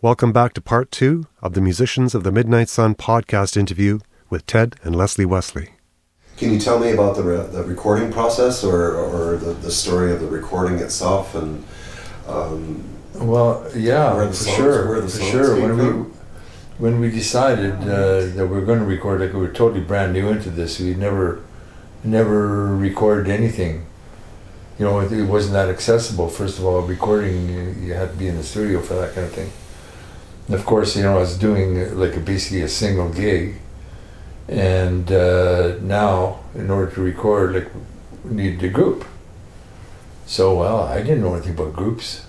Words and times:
Welcome 0.00 0.32
back 0.32 0.54
to 0.54 0.60
part 0.60 0.90
two 0.92 1.26
of 1.42 1.54
the 1.54 1.60
Musicians 1.60 2.14
of 2.14 2.22
the 2.22 2.30
Midnight 2.30 2.68
Sun 2.68 2.94
podcast 2.94 3.56
interview 3.56 3.98
with 4.30 4.46
Ted 4.46 4.76
and 4.84 4.94
Leslie 4.94 5.24
Wesley. 5.24 5.70
Can 6.36 6.52
you 6.52 6.60
tell 6.60 6.78
me 6.78 6.92
about 6.92 7.16
the, 7.16 7.22
re- 7.24 7.46
the 7.50 7.64
recording 7.64 8.12
process 8.12 8.62
or, 8.62 8.94
or 8.94 9.36
the, 9.36 9.54
the 9.54 9.72
story 9.72 10.12
of 10.12 10.20
the 10.20 10.28
recording 10.28 10.78
itself 10.78 11.34
and 11.34 11.64
um, 12.28 12.84
Well, 13.14 13.68
yeah, 13.74 14.14
Where 14.14 14.28
for 14.28 14.34
songs- 14.34 14.56
sure, 14.56 14.88
where 14.88 15.00
the 15.00 15.08
for 15.08 15.16
songs 15.16 15.30
sure. 15.30 15.56
came 15.56 15.76
When 15.76 16.02
we 16.04 16.10
when 16.78 17.00
we 17.00 17.10
decided 17.10 17.74
uh, 17.82 18.20
that 18.36 18.46
we 18.48 18.54
were 18.60 18.60
going 18.64 18.78
to 18.78 18.84
record, 18.84 19.20
like 19.20 19.32
we 19.32 19.40
were 19.40 19.48
totally 19.52 19.80
brand 19.80 20.12
new 20.12 20.28
into 20.28 20.48
this. 20.48 20.78
We 20.78 20.94
never 20.94 21.42
never 22.04 22.72
recorded 22.76 23.28
anything. 23.28 23.84
You 24.78 24.84
know, 24.84 25.00
it, 25.00 25.10
it 25.10 25.24
wasn't 25.24 25.54
that 25.54 25.68
accessible. 25.68 26.28
First 26.28 26.56
of 26.60 26.64
all, 26.64 26.82
recording 26.82 27.48
you, 27.48 27.74
you 27.84 27.94
had 27.94 28.12
to 28.12 28.16
be 28.16 28.28
in 28.28 28.36
the 28.36 28.44
studio 28.44 28.80
for 28.80 28.94
that 28.94 29.12
kind 29.12 29.26
of 29.26 29.32
thing. 29.32 29.50
Of 30.50 30.64
course, 30.64 30.96
you 30.96 31.02
know, 31.02 31.16
I 31.16 31.20
was 31.20 31.36
doing 31.36 31.78
uh, 31.78 31.94
like 31.94 32.24
basically 32.24 32.62
a 32.62 32.68
single 32.68 33.10
gig, 33.10 33.56
and 34.48 35.10
uh, 35.12 35.76
now 35.82 36.40
in 36.54 36.70
order 36.70 36.90
to 36.92 37.02
record, 37.02 37.54
like 37.54 37.70
we 38.24 38.34
needed 38.34 38.64
a 38.64 38.68
group. 38.68 39.04
So 40.26 40.58
well, 40.58 40.82
I 40.82 41.02
didn't 41.02 41.20
know 41.20 41.34
anything 41.34 41.52
about 41.52 41.74
groups. 41.74 42.24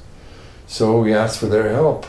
So 0.68 1.02
we 1.02 1.14
asked 1.14 1.40
for 1.40 1.48
their 1.48 1.74
help. 1.74 2.06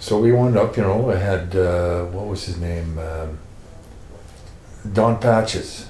So 0.00 0.18
we 0.18 0.30
wound 0.32 0.56
up, 0.56 0.76
you 0.76 0.84
know, 0.84 1.10
I 1.10 1.16
had, 1.16 1.56
uh, 1.56 2.04
what 2.04 2.26
was 2.26 2.44
his 2.44 2.58
name? 2.58 2.96
Um, 2.98 3.38
Don 4.92 5.18
Patches. 5.18 5.88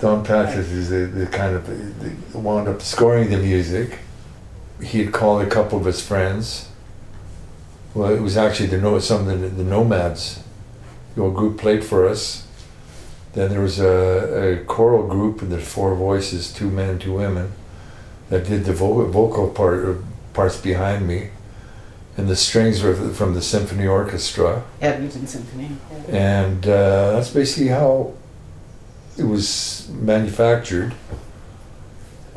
Don 0.00 0.24
Patches 0.24 0.72
is 0.72 0.90
the, 0.90 1.06
the 1.06 1.26
kind 1.26 1.54
of, 1.54 1.66
the, 1.68 2.38
wound 2.38 2.66
up 2.66 2.82
scoring 2.82 3.30
the 3.30 3.38
music. 3.38 4.00
He 4.82 5.04
had 5.04 5.12
called 5.12 5.42
a 5.42 5.48
couple 5.48 5.78
of 5.78 5.84
his 5.84 6.04
friends. 6.04 6.71
Well, 7.94 8.12
it 8.14 8.20
was 8.20 8.36
actually 8.36 8.68
the, 8.68 8.78
no- 8.78 8.98
some 8.98 9.28
of 9.28 9.40
the, 9.40 9.48
the 9.48 9.64
Nomads, 9.64 10.42
you 11.16 11.22
know, 11.22 11.30
group 11.30 11.58
played 11.58 11.84
for 11.84 12.08
us. 12.08 12.46
Then 13.34 13.50
there 13.50 13.60
was 13.60 13.78
a, 13.80 14.60
a 14.60 14.64
choral 14.64 15.06
group, 15.06 15.42
and 15.42 15.50
there's 15.52 15.66
four 15.66 15.94
voices, 15.94 16.52
two 16.52 16.70
men 16.70 16.98
two 16.98 17.14
women, 17.14 17.52
that 18.28 18.46
did 18.46 18.64
the 18.64 18.72
vo- 18.72 19.06
vocal 19.06 19.48
part 19.50 19.74
or 19.80 20.04
parts 20.32 20.56
behind 20.58 21.06
me, 21.06 21.30
and 22.16 22.28
the 22.28 22.36
strings 22.36 22.82
were 22.82 22.94
from 22.94 23.34
the 23.34 23.42
symphony 23.42 23.86
orchestra, 23.86 24.62
Edmonton 24.80 25.26
Symphony. 25.26 25.70
and 26.08 26.66
uh, 26.66 27.12
that's 27.12 27.30
basically 27.30 27.68
how 27.68 28.12
it 29.18 29.24
was 29.24 29.88
manufactured 29.90 30.94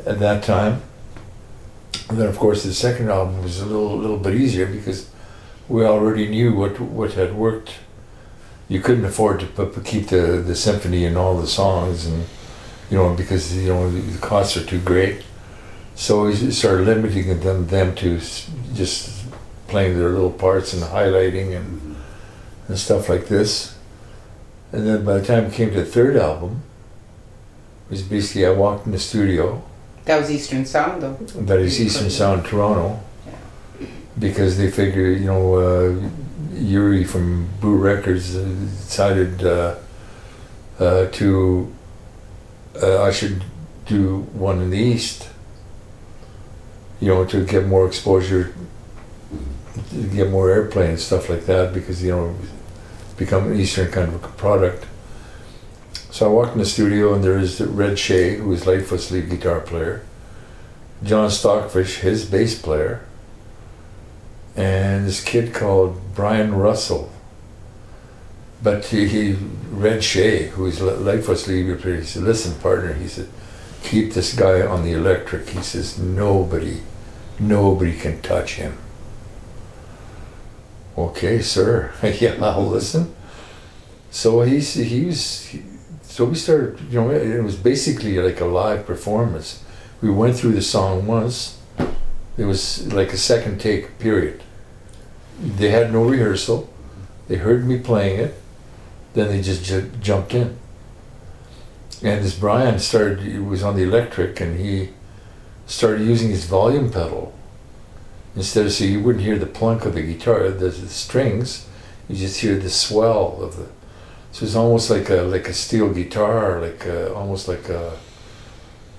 at 0.06 0.18
that 0.18 0.42
time. 0.42 0.82
And 2.08 2.18
then, 2.18 2.28
of 2.28 2.38
course, 2.38 2.62
the 2.62 2.72
second 2.74 3.10
album 3.10 3.42
was 3.42 3.60
a 3.60 3.66
little 3.66 3.96
little 3.98 4.18
bit 4.18 4.34
easier 4.34 4.66
because 4.66 5.10
we 5.68 5.84
already 5.84 6.28
knew 6.28 6.54
what 6.54 6.80
what 6.80 7.12
had 7.12 7.34
worked. 7.34 7.70
You 8.68 8.80
couldn't 8.80 9.04
afford 9.04 9.40
to 9.40 9.46
put, 9.46 9.84
keep 9.84 10.08
the, 10.08 10.42
the 10.44 10.56
symphony 10.56 11.04
and 11.04 11.16
all 11.16 11.40
the 11.40 11.46
songs, 11.46 12.04
and 12.06 12.26
you 12.90 12.96
know 12.96 13.14
because 13.14 13.56
you 13.56 13.68
know 13.68 13.90
the 13.90 14.18
costs 14.18 14.56
are 14.56 14.64
too 14.64 14.80
great. 14.80 15.22
So 15.94 16.26
we 16.26 16.34
started 16.50 16.86
limiting 16.86 17.40
them 17.40 17.66
them 17.68 17.94
to 17.96 18.18
just 18.74 19.24
playing 19.68 19.98
their 19.98 20.10
little 20.10 20.32
parts 20.32 20.72
and 20.72 20.82
highlighting 20.82 21.56
and 21.56 21.96
and 22.68 22.78
stuff 22.78 23.08
like 23.08 23.28
this. 23.28 23.76
And 24.72 24.86
then 24.86 25.04
by 25.04 25.18
the 25.18 25.24
time 25.24 25.44
it 25.46 25.52
came 25.52 25.70
to 25.70 25.76
the 25.76 25.86
third 25.86 26.16
album, 26.16 26.62
it 27.88 27.92
was 27.92 28.02
basically 28.02 28.44
I 28.46 28.50
walked 28.50 28.86
in 28.86 28.92
the 28.92 28.98
studio 28.98 29.62
That 30.04 30.20
was 30.20 30.30
Eastern 30.30 30.66
Sound, 30.66 31.02
though. 31.02 31.14
that 31.14 31.60
is 31.60 31.80
Eastern 31.80 32.10
Sound 32.10 32.44
Toronto 32.44 33.00
because 34.18 34.56
they 34.56 34.70
figured, 34.70 35.20
you 35.20 35.26
know, 35.26 35.54
uh, 35.54 36.08
Yuri 36.54 37.04
from 37.04 37.48
Boot 37.60 37.78
Records 37.78 38.34
decided 38.34 39.44
uh, 39.44 39.76
uh, 40.78 41.06
to 41.06 41.72
uh, 42.82 43.02
I 43.02 43.10
should 43.10 43.44
do 43.86 44.20
one 44.32 44.60
in 44.60 44.70
the 44.70 44.78
East, 44.78 45.28
you 47.00 47.08
know, 47.08 47.24
to 47.24 47.44
get 47.44 47.66
more 47.66 47.86
exposure, 47.86 48.54
to 49.90 50.02
get 50.08 50.30
more 50.30 50.48
airplay 50.48 50.88
and 50.88 51.00
stuff 51.00 51.28
like 51.28 51.46
that 51.46 51.72
because, 51.72 52.02
you 52.02 52.10
know, 52.10 52.36
become 53.16 53.50
an 53.50 53.60
Eastern 53.60 53.90
kind 53.90 54.08
of 54.12 54.24
a 54.24 54.28
product. 54.28 54.86
So 56.10 56.26
I 56.26 56.32
walked 56.32 56.52
in 56.52 56.58
the 56.58 56.66
studio 56.66 57.14
and 57.14 57.22
there 57.22 57.38
is 57.38 57.60
Red 57.60 57.98
Shea, 57.98 58.36
who 58.36 58.52
is 58.52 58.66
Lightfoot's 58.66 59.10
lead 59.10 59.30
guitar 59.30 59.60
player. 59.60 60.04
John 61.02 61.30
Stockfish, 61.30 61.98
his 61.98 62.24
bass 62.24 62.60
player, 62.60 63.04
and 64.56 65.06
this 65.06 65.22
kid 65.22 65.54
called 65.54 66.00
Brian 66.14 66.54
Russell. 66.54 67.12
But 68.62 68.86
he, 68.86 69.06
he 69.06 69.36
Red 69.70 70.02
Shea, 70.02 70.48
who 70.48 70.66
Li- 70.66 70.80
Lightfoot's 70.80 71.46
lead 71.46 71.66
he 71.80 72.02
said, 72.02 72.22
"Listen, 72.22 72.58
partner," 72.60 72.94
he 72.94 73.06
said, 73.06 73.28
"keep 73.82 74.12
this 74.12 74.34
guy 74.34 74.62
on 74.62 74.82
the 74.82 74.92
electric." 74.92 75.50
He 75.50 75.62
says, 75.62 75.98
"Nobody, 75.98 76.80
nobody 77.38 77.96
can 77.96 78.22
touch 78.22 78.54
him." 78.54 78.78
Okay, 80.96 81.42
sir. 81.42 81.92
yeah, 82.02 82.36
I'll 82.40 82.66
listen. 82.66 83.14
So 84.10 84.40
he's 84.40 84.74
he 84.74 85.04
was 85.04 85.46
he, 85.46 85.62
so 86.02 86.24
we 86.24 86.34
started. 86.34 86.80
You 86.90 87.02
know, 87.02 87.10
it 87.10 87.44
was 87.44 87.56
basically 87.56 88.18
like 88.18 88.40
a 88.40 88.46
live 88.46 88.86
performance 88.86 89.62
we 90.00 90.10
went 90.10 90.36
through 90.36 90.52
the 90.52 90.62
song 90.62 91.06
once. 91.06 91.58
It 92.36 92.44
was 92.44 92.92
like 92.92 93.12
a 93.12 93.16
second 93.16 93.60
take 93.60 93.98
period. 93.98 94.42
They 95.38 95.70
had 95.70 95.92
no 95.92 96.04
rehearsal. 96.04 96.72
They 97.28 97.36
heard 97.36 97.66
me 97.66 97.78
playing 97.78 98.20
it. 98.20 98.34
Then 99.14 99.28
they 99.28 99.42
just 99.42 99.64
ju- 99.64 99.90
jumped 100.00 100.34
in. 100.34 100.58
And 102.02 102.24
this 102.24 102.38
Brian 102.38 102.78
started, 102.78 103.20
he 103.20 103.38
was 103.38 103.62
on 103.62 103.76
the 103.76 103.82
electric 103.82 104.40
and 104.40 104.58
he 104.58 104.90
started 105.66 106.02
using 106.06 106.30
his 106.30 106.44
volume 106.44 106.90
pedal. 106.90 107.34
Instead 108.34 108.66
of, 108.66 108.72
so 108.72 108.84
you 108.84 109.00
wouldn't 109.00 109.24
hear 109.24 109.38
the 109.38 109.46
plunk 109.46 109.86
of 109.86 109.94
the 109.94 110.02
guitar, 110.02 110.50
the, 110.50 110.68
the 110.68 110.88
strings, 110.88 111.66
you 112.08 112.16
just 112.16 112.40
hear 112.40 112.58
the 112.58 112.68
swell 112.68 113.42
of 113.42 113.56
the, 113.56 113.66
so 114.30 114.44
it's 114.44 114.54
almost 114.54 114.90
like 114.90 115.08
a, 115.08 115.22
like 115.22 115.48
a 115.48 115.54
steel 115.54 115.92
guitar, 115.92 116.60
like 116.60 116.84
a, 116.84 117.14
almost 117.14 117.48
like 117.48 117.70
a, 117.70 117.96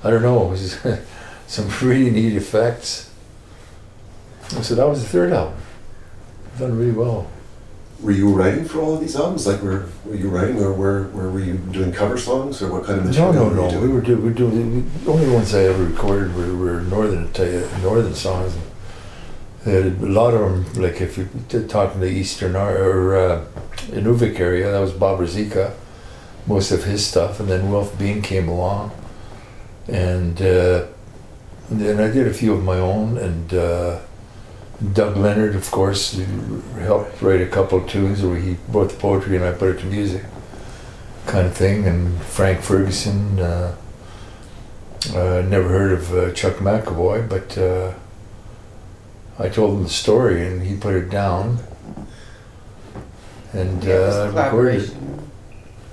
I 0.04 0.10
don't 0.10 0.24
know, 0.24 0.56
some 1.48 1.70
really 1.82 2.10
neat 2.10 2.36
effects. 2.36 3.12
So 4.62 4.74
that 4.74 4.88
was 4.88 5.04
the 5.04 5.10
third 5.10 5.34
album. 5.34 5.58
Done 6.58 6.78
really 6.78 6.92
well. 6.92 7.28
were 8.02 8.12
you 8.12 8.30
writing 8.34 8.66
for 8.66 8.80
all 8.82 8.96
of 8.96 9.02
these 9.02 9.16
albums? 9.16 9.46
Like, 9.48 9.62
were, 9.62 9.86
were 10.06 10.16
you 10.16 10.30
writing 10.30 10.60
or 10.60 10.74
were, 10.74 11.08
were, 11.10 11.30
were 11.32 11.40
you 11.40 11.56
doing 11.58 11.92
cover 11.92 12.18
songs 12.18 12.62
or 12.62 12.72
what 12.72 12.86
kind 12.86 13.00
of 13.00 13.06
No, 13.06 13.32
material 13.32 13.34
no, 13.34 13.44
were 13.46 13.50
you 13.50 13.62
no. 13.62 13.70
doing? 13.72 13.82
We 13.84 13.94
were 13.94 14.02
doing, 14.02 14.22
we 14.24 14.30
were 14.30 14.34
doing 14.36 14.92
the 15.04 15.12
only 15.12 15.30
ones 15.30 15.54
I 15.54 15.64
ever 15.66 15.84
recorded 15.84 16.36
were, 16.36 16.56
were 16.56 16.82
northern 16.82 17.32
northern 17.82 18.14
songs. 18.16 18.56
They 19.66 19.74
had 19.74 19.86
a 20.02 20.06
lot 20.06 20.34
of 20.34 20.42
them. 20.42 20.82
Like 20.82 21.02
if 21.02 21.18
you're 21.18 21.30
t- 21.50 21.68
talking 21.68 22.00
the 22.02 22.08
eastern 22.08 22.56
or, 22.56 23.16
uh, 23.16 23.46
Inuvik 23.90 24.40
area, 24.40 24.72
that 24.72 24.80
was 24.80 24.94
Bob 24.94 25.20
Rosika, 25.20 25.74
most 26.48 26.72
of 26.72 26.84
his 26.86 27.06
stuff, 27.06 27.40
and 27.40 27.48
then 27.50 27.70
Wilf 27.72 27.98
Bean 28.00 28.22
came 28.22 28.48
along, 28.48 28.92
and, 29.88 30.42
uh, 30.42 30.86
and 31.70 31.80
then 31.82 32.00
I 32.00 32.10
did 32.12 32.28
a 32.28 32.34
few 32.34 32.54
of 32.54 32.64
my 32.64 32.80
own, 32.80 33.18
and 33.18 33.54
uh, 33.54 34.00
Doug 34.94 35.18
Leonard, 35.18 35.56
of 35.56 35.72
course, 35.72 36.20
helped 36.78 37.22
write 37.22 37.42
a 37.42 37.48
couple 37.48 37.80
of 37.80 37.90
tunes 37.90 38.22
where 38.22 38.38
he 38.38 38.58
wrote 38.70 38.92
the 38.92 38.98
poetry 38.98 39.36
and 39.36 39.44
I 39.44 39.52
put 39.52 39.76
it 39.76 39.80
to 39.80 39.86
music 39.88 40.24
kind 41.26 41.48
of 41.48 41.56
thing. 41.56 41.86
And 41.86 42.22
Frank 42.22 42.62
Ferguson, 42.62 43.40
uh, 43.40 43.76
uh, 45.16 45.44
never 45.48 45.68
heard 45.68 45.94
of 45.94 46.14
uh, 46.14 46.32
Chuck 46.34 46.56
McAvoy, 46.58 47.28
but 47.28 47.58
uh, 47.58 47.94
I 49.40 49.50
told 49.50 49.78
him 49.78 49.84
the 49.84 49.90
story 49.90 50.46
and 50.46 50.62
he 50.62 50.76
put 50.76 50.94
it 50.96 51.10
down. 51.10 51.60
And 53.54 53.84
Yeah, 53.84 53.94
uh, 53.96 54.32
recorded 54.32 54.84
it. 54.84 54.96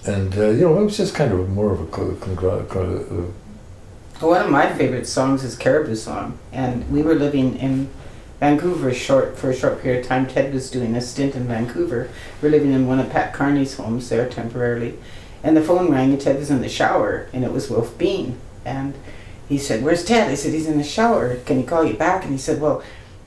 And 0.06 0.36
uh, 0.36 0.48
you 0.50 0.60
know, 0.62 0.78
it 0.80 0.84
was 0.84 0.96
just 0.98 1.14
kind 1.14 1.32
of 1.32 1.48
more 1.48 1.72
of 1.72 1.80
a 1.80 1.86
co- 1.86 2.12
congr- 2.16 2.68
co- 2.68 3.32
One 4.26 4.42
of 4.42 4.50
my 4.50 4.70
favorite 4.74 5.06
songs 5.06 5.42
is 5.42 5.56
Caribou 5.56 5.94
Song, 5.94 6.38
and 6.52 6.90
we 6.90 7.00
were 7.02 7.14
living 7.14 7.56
in 7.56 7.88
Vancouver 8.44 8.92
short 8.92 9.38
for 9.38 9.48
a 9.48 9.56
short 9.56 9.80
period 9.80 10.02
of 10.02 10.06
time. 10.06 10.26
Ted 10.26 10.52
was 10.52 10.70
doing 10.70 10.94
a 10.94 11.00
stint 11.00 11.34
in 11.34 11.48
Vancouver. 11.48 12.10
We 12.42 12.48
are 12.48 12.50
living 12.50 12.74
in 12.74 12.86
one 12.86 13.00
of 13.00 13.08
Pat 13.08 13.32
Carney's 13.32 13.78
homes 13.78 14.10
there 14.10 14.28
temporarily, 14.28 14.98
and 15.42 15.56
the 15.56 15.62
phone 15.62 15.90
rang 15.90 16.12
and 16.12 16.20
Ted 16.20 16.38
was 16.38 16.50
in 16.50 16.60
the 16.60 16.68
shower, 16.68 17.26
and 17.32 17.42
it 17.42 17.52
was 17.52 17.70
Wilf 17.70 17.96
Bean, 17.96 18.38
and 18.62 18.92
he 19.48 19.56
said, 19.56 19.82
"Where's 19.82 20.04
Ted?" 20.04 20.30
I 20.30 20.34
said, 20.34 20.52
"He's 20.52 20.66
in 20.66 20.76
the 20.76 20.84
shower. 20.84 21.36
Can 21.46 21.56
he 21.56 21.62
call 21.62 21.86
you 21.86 21.94
back?" 21.94 22.22
And 22.24 22.32
he 22.32 22.38
said, 22.38 22.60
"Well." 22.60 22.82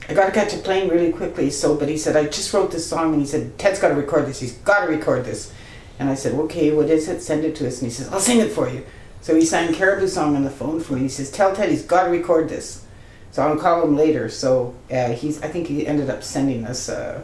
I 0.10 0.14
gotta 0.14 0.32
catch 0.32 0.54
a 0.54 0.60
plane 0.60 0.88
really 0.88 1.12
quickly, 1.12 1.50
so 1.50 1.76
but 1.76 1.90
he 1.90 1.98
said 1.98 2.16
I 2.16 2.28
just 2.28 2.54
wrote 2.54 2.72
this 2.72 2.88
song 2.88 3.12
and 3.12 3.22
he 3.22 3.28
said 3.28 3.58
Ted's 3.58 3.78
gotta 3.78 3.94
record 3.94 4.26
this, 4.26 4.40
he's 4.40 4.54
gotta 4.54 4.88
record 4.88 5.26
this. 5.26 5.52
And 6.00 6.10
I 6.10 6.16
said, 6.16 6.34
Okay, 6.34 6.72
what 6.72 6.90
is 6.90 7.10
it? 7.10 7.22
Send 7.22 7.44
it 7.44 7.58
to 7.58 7.68
us 7.68 7.82
and 7.82 7.92
he 7.92 7.94
says, 7.94 8.08
I'll 8.08 8.22
sing 8.22 8.40
it 8.40 8.54
for 8.54 8.70
you. 8.70 8.86
So 9.20 9.36
he 9.36 9.44
sang 9.44 9.74
Caribou 9.74 10.08
Song 10.08 10.38
on 10.38 10.46
the 10.46 10.50
phone 10.50 10.80
for 10.80 10.94
me. 10.94 11.02
He 11.02 11.10
says, 11.10 11.30
Tell 11.30 11.54
Ted 11.54 11.72
he's 11.72 11.84
got 11.84 12.06
to 12.06 12.10
record 12.10 12.48
this. 12.48 12.87
So 13.32 13.44
I'll 13.44 13.58
call 13.58 13.84
him 13.84 13.96
later. 13.96 14.30
So 14.30 14.74
uh, 14.92 15.10
he's. 15.10 15.42
I 15.42 15.48
think 15.48 15.68
he 15.68 15.86
ended 15.86 16.10
up 16.10 16.24
sending 16.24 16.66
us 16.66 16.90
a, 16.90 17.24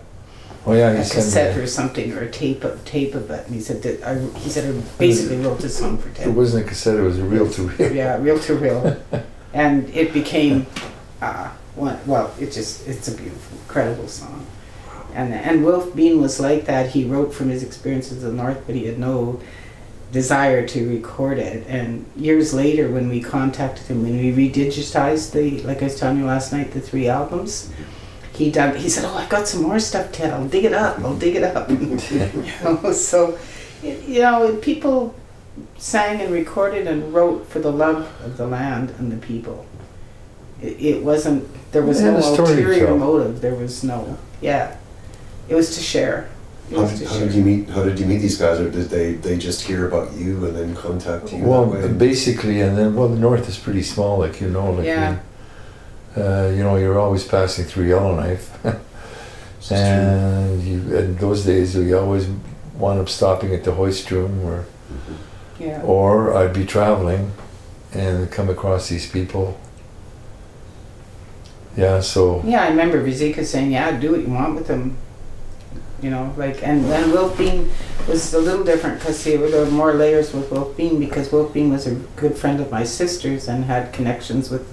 Oh 0.66 0.74
yeah, 0.74 0.92
a 0.92 0.98
cassette 0.98 1.58
or 1.58 1.68
something 1.68 2.14
or 2.14 2.22
a 2.22 2.32
tape 2.32 2.64
of 2.64 2.84
tape 2.86 3.16
of 3.16 3.30
it. 3.30 3.46
And 3.46 3.56
he 3.56 3.62
said 3.62 3.82
that 3.84 4.02
I, 4.04 4.20
he 4.40 4.50
said 4.50 4.74
I 4.74 4.80
basically 4.98 5.38
wrote 5.38 5.60
this 5.60 5.78
song 5.78 5.98
for 5.98 6.10
Ted. 6.12 6.28
It 6.28 6.32
wasn't 6.32 6.66
a 6.66 6.70
cassette. 6.70 6.98
It 6.98 7.02
was 7.02 7.20
a 7.20 7.24
reel 7.24 7.50
to 7.52 7.68
reel. 7.68 7.94
yeah, 7.94 8.18
real 8.22 8.40
to 8.40 8.56
real, 8.56 9.04
and 9.54 9.90
it 9.90 10.14
became. 10.14 10.66
Uh, 11.22 11.50
one, 11.76 12.00
well, 12.06 12.34
it 12.40 12.52
just 12.52 12.88
it's 12.88 13.08
a 13.08 13.16
beautiful, 13.16 13.58
incredible 13.58 14.08
song. 14.08 14.46
And 15.14 15.34
and 15.34 15.66
Wilf 15.66 15.94
Bean 15.96 16.22
was 16.22 16.40
like 16.40 16.66
that. 16.66 16.92
He 16.92 17.04
wrote 17.04 17.34
from 17.34 17.50
his 17.50 17.62
experiences 17.62 18.24
in 18.24 18.38
the 18.38 18.44
North, 18.44 18.64
but 18.66 18.76
he 18.76 18.86
had 18.86 18.98
no 18.98 19.42
desire 20.14 20.66
to 20.68 20.88
record 20.88 21.40
it. 21.40 21.66
And 21.68 22.06
years 22.16 22.54
later, 22.54 22.90
when 22.90 23.10
we 23.10 23.20
contacted 23.20 23.88
him, 23.88 24.04
when 24.04 24.16
we 24.16 24.32
redigitized 24.32 25.34
the, 25.34 25.62
like 25.64 25.82
I 25.82 25.86
was 25.86 26.00
telling 26.00 26.20
you 26.20 26.26
last 26.26 26.54
night, 26.54 26.72
the 26.72 26.80
three 26.80 27.10
albums, 27.10 27.74
he 28.32 28.52
dug. 28.52 28.76
He 28.76 28.90
said, 28.90 29.06
"Oh, 29.06 29.16
I've 29.16 29.30
got 29.30 29.48
some 29.48 29.62
more 29.62 29.80
stuff, 29.80 30.12
Ted. 30.12 30.32
I'll 30.32 30.48
dig 30.48 30.66
it 30.66 30.74
up. 30.74 31.00
I'll 31.00 31.16
dig 31.16 31.36
it 31.36 31.44
up." 31.44 31.70
you 31.70 32.46
know, 32.64 32.92
so, 32.94 33.38
you 33.84 34.22
know, 34.22 34.56
people 34.62 35.14
sang 35.78 36.22
and 36.22 36.34
recorded 36.34 36.88
and 36.88 37.14
wrote 37.14 37.48
for 37.48 37.60
the 37.60 37.72
love 37.72 38.10
of 38.24 38.38
the 38.38 38.48
land 38.48 38.92
and 38.98 39.12
the 39.12 39.18
people. 39.18 39.66
It, 40.62 40.82
it 40.82 41.04
wasn't. 41.04 41.48
There 41.72 41.84
was 41.84 42.02
no 42.02 42.18
ulterior 42.18 42.96
motive. 42.96 43.42
There 43.42 43.56
was 43.56 43.84
no. 43.84 44.18
Yeah, 44.42 44.78
it 45.48 45.56
was 45.56 45.76
to 45.76 45.82
share. 45.82 46.30
It 46.72 46.78
How 46.78 46.86
did, 46.88 47.08
how 47.08 47.20
did 47.20 47.34
you 47.34 47.44
meet? 47.44 47.70
How 47.70 47.84
did 47.84 48.00
you 48.00 48.06
meet 48.06 48.20
these 48.20 48.38
guys, 48.38 48.60
or 48.60 48.70
did 48.70 48.90
they 48.90 49.14
they 49.14 49.38
just 49.38 49.62
hear 49.62 49.88
about 49.88 50.14
you 50.14 50.46
and 50.46 50.56
then 50.56 50.76
contact 50.76 51.32
you 51.34 51.44
Well, 51.44 51.66
that 51.66 51.90
way? 51.90 51.94
basically, 51.94 52.62
and 52.62 52.78
then 52.78 52.96
well, 52.96 53.10
the 53.10 53.20
north 53.20 53.48
is 53.50 53.58
pretty 53.58 53.84
small, 53.84 54.18
like 54.20 54.40
you 54.42 54.50
know, 54.50 54.72
like 54.72 54.86
Yeah. 54.86 55.18
we- 56.16 56.22
uh, 56.24 56.48
you 56.56 56.64
know, 56.64 56.76
you're 56.78 57.00
always 57.00 57.24
passing 57.26 57.66
through 57.66 57.88
Yellowknife, 57.88 58.50
This 58.64 58.76
is 59.62 59.68
true. 59.68 59.78
and 59.78 60.64
you 60.64 60.98
in 60.98 61.16
those 61.18 61.44
days 61.46 61.76
you 61.76 61.98
always 61.98 62.28
wound 62.78 63.00
up 63.00 63.10
stopping 63.10 63.54
at 63.54 63.64
the 63.64 63.72
hoist 63.72 64.10
room, 64.12 64.34
or 64.46 64.66
Yeah. 65.60 65.82
or 65.84 66.34
I'd 66.38 66.54
be 66.54 66.66
traveling 66.66 67.32
and 67.94 68.32
come 68.32 68.50
across 68.50 68.90
these 68.90 69.06
people. 69.08 69.58
Yeah, 71.76 72.02
so 72.02 72.42
Yeah, 72.46 72.64
I 72.64 72.70
remember 72.70 73.04
Vizika 73.04 73.44
saying, 73.46 73.72
"Yeah, 73.72 73.92
do 74.00 74.12
what 74.12 74.22
you 74.22 74.34
want 74.34 74.56
with 74.56 74.68
them." 74.68 74.96
You 76.04 76.10
know, 76.10 76.34
like, 76.36 76.62
and 76.62 76.84
then 76.86 77.12
Wilf 77.12 77.40
was 78.10 78.34
a 78.34 78.40
little 78.40 78.66
different 78.66 79.00
because 79.00 79.24
there 79.24 79.40
were 79.40 79.72
more 79.72 79.94
layers 79.94 80.34
with 80.34 80.52
Wilf 80.52 80.76
because 80.76 81.32
Wilf 81.32 81.56
was 81.56 81.88
a 81.88 81.96
good 82.18 82.38
friend 82.38 82.60
of 82.60 82.70
my 82.70 82.84
sister's 82.84 83.48
and 83.48 83.64
had 83.64 83.94
connections 83.94 84.50
with 84.50 84.68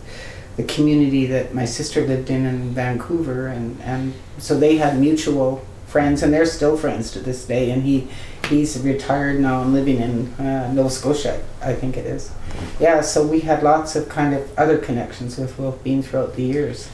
the 0.57 0.65
community 0.65 1.27
that 1.27 1.55
my 1.55 1.65
sister 1.65 2.07
lived 2.07 2.31
in 2.31 2.45
in 2.47 2.71
Vancouver, 2.71 3.47
and 3.47 3.81
and 3.83 4.15
so 4.39 4.59
they 4.59 4.77
had 4.79 4.99
mutual 4.99 5.65
friends, 5.87 6.23
and 6.23 6.33
they're 6.33 6.47
still 6.47 6.77
friends 6.77 7.13
to 7.13 7.21
this 7.21 7.47
day. 7.47 7.71
And 7.71 7.85
he 7.85 8.09
he's 8.49 8.79
retired 8.81 9.41
now 9.41 9.63
and 9.63 9.73
living 9.73 9.99
in 9.99 10.33
uh, 10.35 10.73
Nova 10.73 10.91
Scotia, 10.91 11.41
I 11.63 11.75
think 11.75 11.97
it 11.97 12.07
is. 12.07 12.33
Yeah, 12.81 13.01
so 13.01 13.25
we 13.25 13.41
had 13.41 13.63
lots 13.63 13.95
of 13.95 14.09
kind 14.09 14.35
of 14.35 14.59
other 14.59 14.79
connections 14.79 15.39
with 15.39 15.57
Bean 15.85 16.03
throughout 16.03 16.35
the 16.35 16.43
years. 16.43 16.91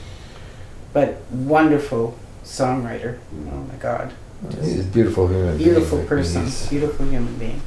But 0.92 1.22
wonderful 1.30 2.18
songwriter. 2.44 3.18
Oh 3.50 3.62
my 3.72 3.76
God. 3.76 4.14
He's 4.62 4.80
a 4.80 4.84
beautiful 4.84 5.26
human. 5.28 5.56
being, 5.56 5.70
Beautiful 5.70 5.98
like, 5.98 6.08
person. 6.08 6.42
he's- 6.42 6.68
Beautiful 6.68 7.06
human 7.06 7.36
being. 7.38 7.60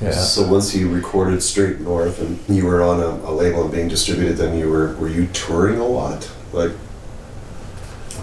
Yeah. 0.00 0.12
So 0.12 0.46
once 0.46 0.74
you 0.76 0.88
recorded 0.88 1.42
Straight 1.42 1.80
North 1.80 2.20
and 2.20 2.38
you 2.48 2.64
were 2.66 2.82
on 2.82 3.00
a, 3.00 3.06
a 3.28 3.32
label 3.32 3.62
and 3.64 3.72
being 3.72 3.88
distributed, 3.88 4.36
then 4.36 4.56
you 4.56 4.70
were 4.70 4.94
were 4.94 5.08
you 5.08 5.26
touring 5.28 5.78
a 5.80 5.86
lot? 5.86 6.30
Like, 6.52 6.70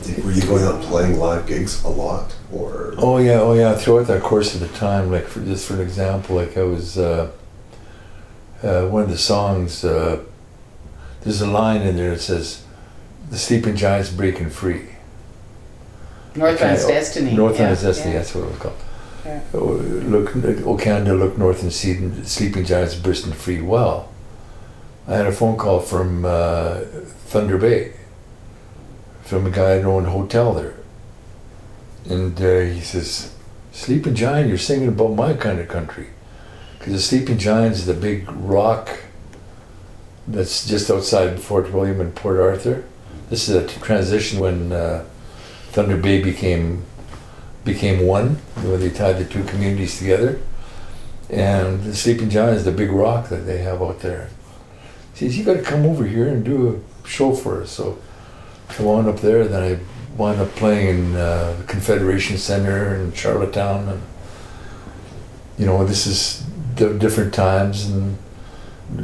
did- 0.03 0.23
were 0.23 0.31
you 0.31 0.41
going 0.43 0.63
out 0.63 0.75
and 0.75 0.83
playing 0.85 1.19
live 1.19 1.45
gigs 1.47 1.83
a 1.83 1.89
lot, 1.89 2.33
or 2.53 2.93
Oh 2.97 3.17
yeah, 3.17 3.41
oh 3.41 3.53
yeah. 3.53 3.75
Throughout 3.75 4.07
that 4.07 4.21
course 4.21 4.53
of 4.53 4.61
the 4.61 4.69
time, 4.69 5.11
like 5.11 5.25
for 5.27 5.41
just 5.43 5.67
for 5.67 5.73
an 5.73 5.81
example, 5.81 6.37
like 6.37 6.55
I 6.57 6.63
was 6.63 6.97
uh, 6.97 7.29
uh, 8.63 8.87
one 8.87 9.03
of 9.03 9.09
the 9.09 9.17
songs. 9.17 9.83
Uh, 9.83 10.23
there's 11.23 11.41
a 11.41 11.47
line 11.47 11.81
in 11.81 11.97
there 11.97 12.11
that 12.11 12.21
says, 12.21 12.63
"The 13.31 13.37
sleeping 13.37 13.75
giant's 13.75 14.11
breaking 14.11 14.49
free." 14.51 14.94
Northland's 16.35 16.85
Destiny. 16.85 17.33
Northland's 17.33 17.81
yeah, 17.81 17.89
Destiny. 17.89 18.13
yeah. 18.13 18.19
That's 18.19 18.35
what 18.35 18.43
it 18.45 18.51
was 18.51 18.59
called. 18.59 18.77
Yeah. 19.25 19.41
Oh, 19.53 19.65
Look, 19.65 20.35
O 20.65 20.77
Canada, 20.77 21.15
look 21.15 21.37
north 21.37 21.63
and 21.63 21.73
see 21.73 21.95
sleeping 22.23 22.65
giants 22.65 22.95
bursting 22.95 23.33
free. 23.33 23.61
Well, 23.61 24.09
I 25.07 25.15
had 25.15 25.25
a 25.27 25.31
phone 25.31 25.57
call 25.57 25.79
from 25.79 26.25
uh, 26.25 26.81
Thunder 27.27 27.57
Bay, 27.57 27.93
from 29.23 29.47
a 29.47 29.49
guy 29.51 29.77
that 29.77 29.85
owned 29.85 30.07
a 30.07 30.11
hotel 30.11 30.53
there, 30.53 30.75
and 32.07 32.39
uh, 32.39 32.59
he 32.73 32.81
says, 32.81 33.33
"Sleeping 33.71 34.13
giant, 34.15 34.49
you're 34.49 34.57
singing 34.57 34.89
about 34.89 35.15
my 35.15 35.33
kind 35.33 35.59
of 35.59 35.67
country, 35.67 36.09
because 36.77 36.93
the 36.93 36.99
sleeping 36.99 37.37
giant 37.39 37.73
is 37.75 37.85
the 37.87 37.93
big 37.93 38.29
rock 38.31 38.89
that's 40.27 40.67
just 40.67 40.89
outside 40.89 41.39
Fort 41.39 41.71
William 41.71 42.01
and 42.01 42.13
Port 42.15 42.39
Arthur. 42.39 42.83
This 43.29 43.49
is 43.49 43.55
a 43.55 43.67
transition 43.79 44.39
when 44.39 44.71
uh, 44.71 45.05
Thunder 45.75 45.97
Bay 45.97 46.21
became 46.21 46.85
became 47.65 48.07
one 48.07 48.35
when 48.63 48.79
they 48.79 48.89
tied 48.89 49.17
the 49.17 49.25
two 49.25 49.43
communities 49.43 49.99
together. 49.99 50.39
And 51.29 51.93
Sleeping 51.93 52.29
Giant 52.29 52.55
is 52.55 52.63
the 52.63 52.71
big 52.71 52.91
rock 52.91 53.27
that 53.27 53.45
they 53.45 53.57
have 53.57 53.81
out 53.81 53.99
there. 53.99 54.29
He 55.13 55.27
says, 55.27 55.37
You 55.37 55.43
got 55.43 55.55
to 55.55 55.61
come 55.61 55.85
over 55.85 56.05
here 56.05 56.29
and 56.29 56.45
do 56.45 56.81
a 57.05 57.07
show 57.07 57.33
for 57.35 57.61
us. 57.61 57.71
So 57.71 57.97
I 58.69 58.83
wound 58.83 59.09
up 59.09 59.19
there, 59.19 59.45
then 59.45 59.63
I 59.63 60.15
wound 60.15 60.39
up 60.39 60.55
playing 60.55 60.87
in 60.87 61.15
uh, 61.17 61.57
the 61.57 61.65
Confederation 61.65 62.37
Center 62.37 62.95
in 62.95 63.11
Charlottetown. 63.11 63.89
And, 63.89 64.01
you 65.57 65.65
know, 65.65 65.85
this 65.85 66.07
is 66.07 66.39
di- 66.75 66.97
different 66.97 67.33
times. 67.33 67.85
And 67.85 68.17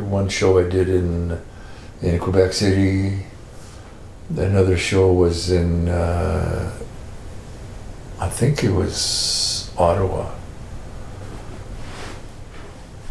one 0.09 0.29
show 0.29 0.57
I 0.57 0.69
did 0.69 0.87
in, 0.87 1.37
in 2.01 2.17
Quebec 2.17 2.53
City. 2.53 3.25
Another 4.37 4.77
show 4.77 5.11
was 5.11 5.51
in. 5.51 5.89
Uh, 5.89 6.71
I 8.19 8.29
think 8.29 8.63
it 8.63 8.71
was 8.71 9.71
Ottawa. 9.77 10.31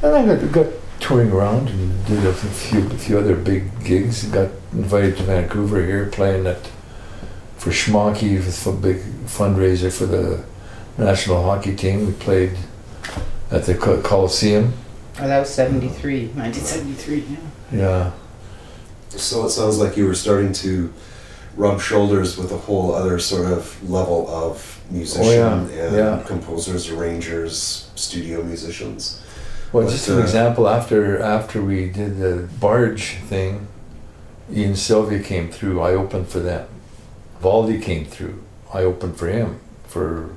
And 0.02 0.14
I 0.14 0.36
got, 0.36 0.52
got 0.52 0.66
touring 0.98 1.30
around 1.30 1.68
and 1.68 2.06
did 2.06 2.24
a 2.24 2.32
few 2.32 2.86
a 2.86 2.90
few 2.90 3.18
other 3.18 3.36
big 3.36 3.84
gigs. 3.84 4.24
Got 4.24 4.50
invited 4.72 5.16
to 5.18 5.24
Vancouver 5.24 5.84
here, 5.84 6.06
playing 6.06 6.46
at 6.46 6.70
for 7.56 7.70
Schmocky, 7.70 8.40
for 8.42 8.70
a 8.70 8.76
big 8.76 8.98
fundraiser 9.26 9.92
for 9.92 10.06
the 10.06 10.44
national 10.96 11.42
hockey 11.42 11.76
team. 11.76 12.06
We 12.06 12.12
played 12.14 12.56
at 13.50 13.64
the 13.64 13.74
Co- 13.74 14.00
Coliseum. 14.00 14.72
Oh, 15.18 15.26
that 15.26 15.40
was 15.40 15.50
73, 15.50 16.28
1973, 16.28 17.18
yeah. 17.18 17.36
Yeah, 17.72 18.12
so? 19.10 19.44
It 19.44 19.50
sounds 19.50 19.78
like 19.78 19.96
you 19.98 20.06
were 20.06 20.14
starting 20.14 20.52
to 20.54 20.90
rub 21.56 21.80
shoulders 21.80 22.36
with 22.38 22.52
a 22.52 22.56
whole 22.56 22.94
other 22.94 23.18
sort 23.18 23.50
of 23.50 23.90
level 23.90 24.28
of 24.28 24.80
musician 24.90 25.24
Oh, 25.26 25.68
yeah, 25.72 25.84
and 25.86 25.96
yeah. 25.96 26.22
composers, 26.26 26.88
arrangers, 26.90 27.90
studio 27.94 28.42
musicians. 28.42 29.20
Well, 29.72 29.84
But, 29.84 29.92
just 29.92 30.08
an 30.08 30.18
uh, 30.18 30.22
example, 30.22 30.68
after 30.68 31.20
after 31.20 31.62
we 31.62 31.90
did 31.90 32.18
the 32.18 32.48
barge 32.60 33.16
thing, 33.28 33.68
Ian 34.52 34.74
Sylvia 34.76 35.20
came 35.22 35.48
through. 35.50 35.80
I 35.80 35.92
opened 35.92 36.28
for 36.28 36.40
them. 36.40 36.66
Valdy 37.40 37.78
came 37.80 38.04
through. 38.04 38.42
I 38.74 38.82
opened 38.82 39.16
for 39.16 39.28
him 39.28 39.60
for 39.86 40.30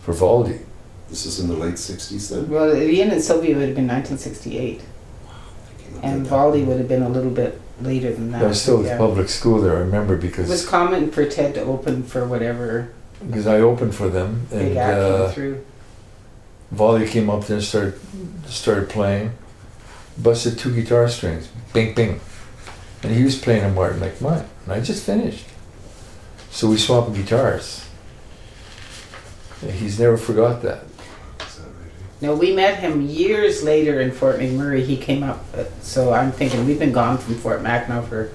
for 0.00 0.12
Valdy. 0.12 0.60
This 1.08 1.24
is 1.24 1.40
in 1.40 1.48
the 1.48 1.54
late 1.54 1.74
'60s 1.76 2.28
then. 2.30 2.48
Well, 2.50 2.76
Ian 2.76 3.10
and 3.10 3.22
Sylvia 3.22 3.54
would 3.56 3.68
have 3.68 3.76
been 3.76 3.86
1968, 3.88 4.82
and 6.02 6.26
Valdy 6.26 6.64
would 6.64 6.78
have 6.78 6.88
been 6.88 7.02
a 7.02 7.08
little 7.08 7.30
bit 7.30 7.60
later 7.80 8.12
than 8.12 8.32
that. 8.32 8.42
I 8.42 8.46
was 8.48 8.62
still 8.62 8.80
at 8.80 8.86
yeah. 8.86 8.98
public 8.98 9.28
school 9.28 9.60
there. 9.60 9.76
I 9.76 9.80
remember 9.80 10.16
because 10.16 10.48
It 10.48 10.52
was 10.52 10.64
because 10.64 10.66
common 10.66 11.10
for 11.10 11.26
Ted 11.26 11.54
to 11.54 11.62
open 11.62 12.02
for 12.02 12.26
whatever 12.26 12.90
because 13.20 13.46
I 13.46 13.60
opened 13.60 13.94
for 13.94 14.08
them 14.08 14.46
big 14.50 14.68
and 14.68 14.78
act 14.78 14.98
uh, 14.98 15.26
came 15.26 15.34
through. 15.34 15.64
Valdy 16.74 17.08
came 17.08 17.30
up 17.30 17.44
there 17.44 17.56
and 17.56 17.64
started 17.64 17.98
started 18.46 18.88
playing. 18.88 19.32
Busted 20.18 20.58
two 20.58 20.74
guitar 20.74 21.08
strings, 21.08 21.48
bing 21.74 21.94
bing, 21.94 22.20
and 23.02 23.12
he 23.14 23.22
was 23.22 23.38
playing 23.38 23.64
a 23.64 23.68
Martin 23.68 24.00
like 24.00 24.18
mine, 24.22 24.46
and 24.64 24.72
I 24.72 24.80
just 24.80 25.04
finished. 25.04 25.44
So 26.50 26.70
we 26.70 26.78
swapped 26.78 27.12
guitars. 27.12 27.86
He's 29.60 30.00
never 30.00 30.16
forgot 30.16 30.62
that? 30.62 30.85
No, 32.20 32.34
we 32.34 32.54
met 32.54 32.78
him 32.78 33.02
years 33.02 33.62
later 33.62 34.00
in 34.00 34.10
Fort 34.10 34.38
McMurray. 34.38 34.84
He 34.84 34.96
came 34.96 35.22
up, 35.22 35.44
so 35.82 36.12
I'm 36.12 36.32
thinking 36.32 36.64
we've 36.66 36.78
been 36.78 36.92
gone 36.92 37.18
from 37.18 37.34
Fort 37.34 37.60
Mac 37.62 37.88
now 37.88 38.00
for, 38.00 38.30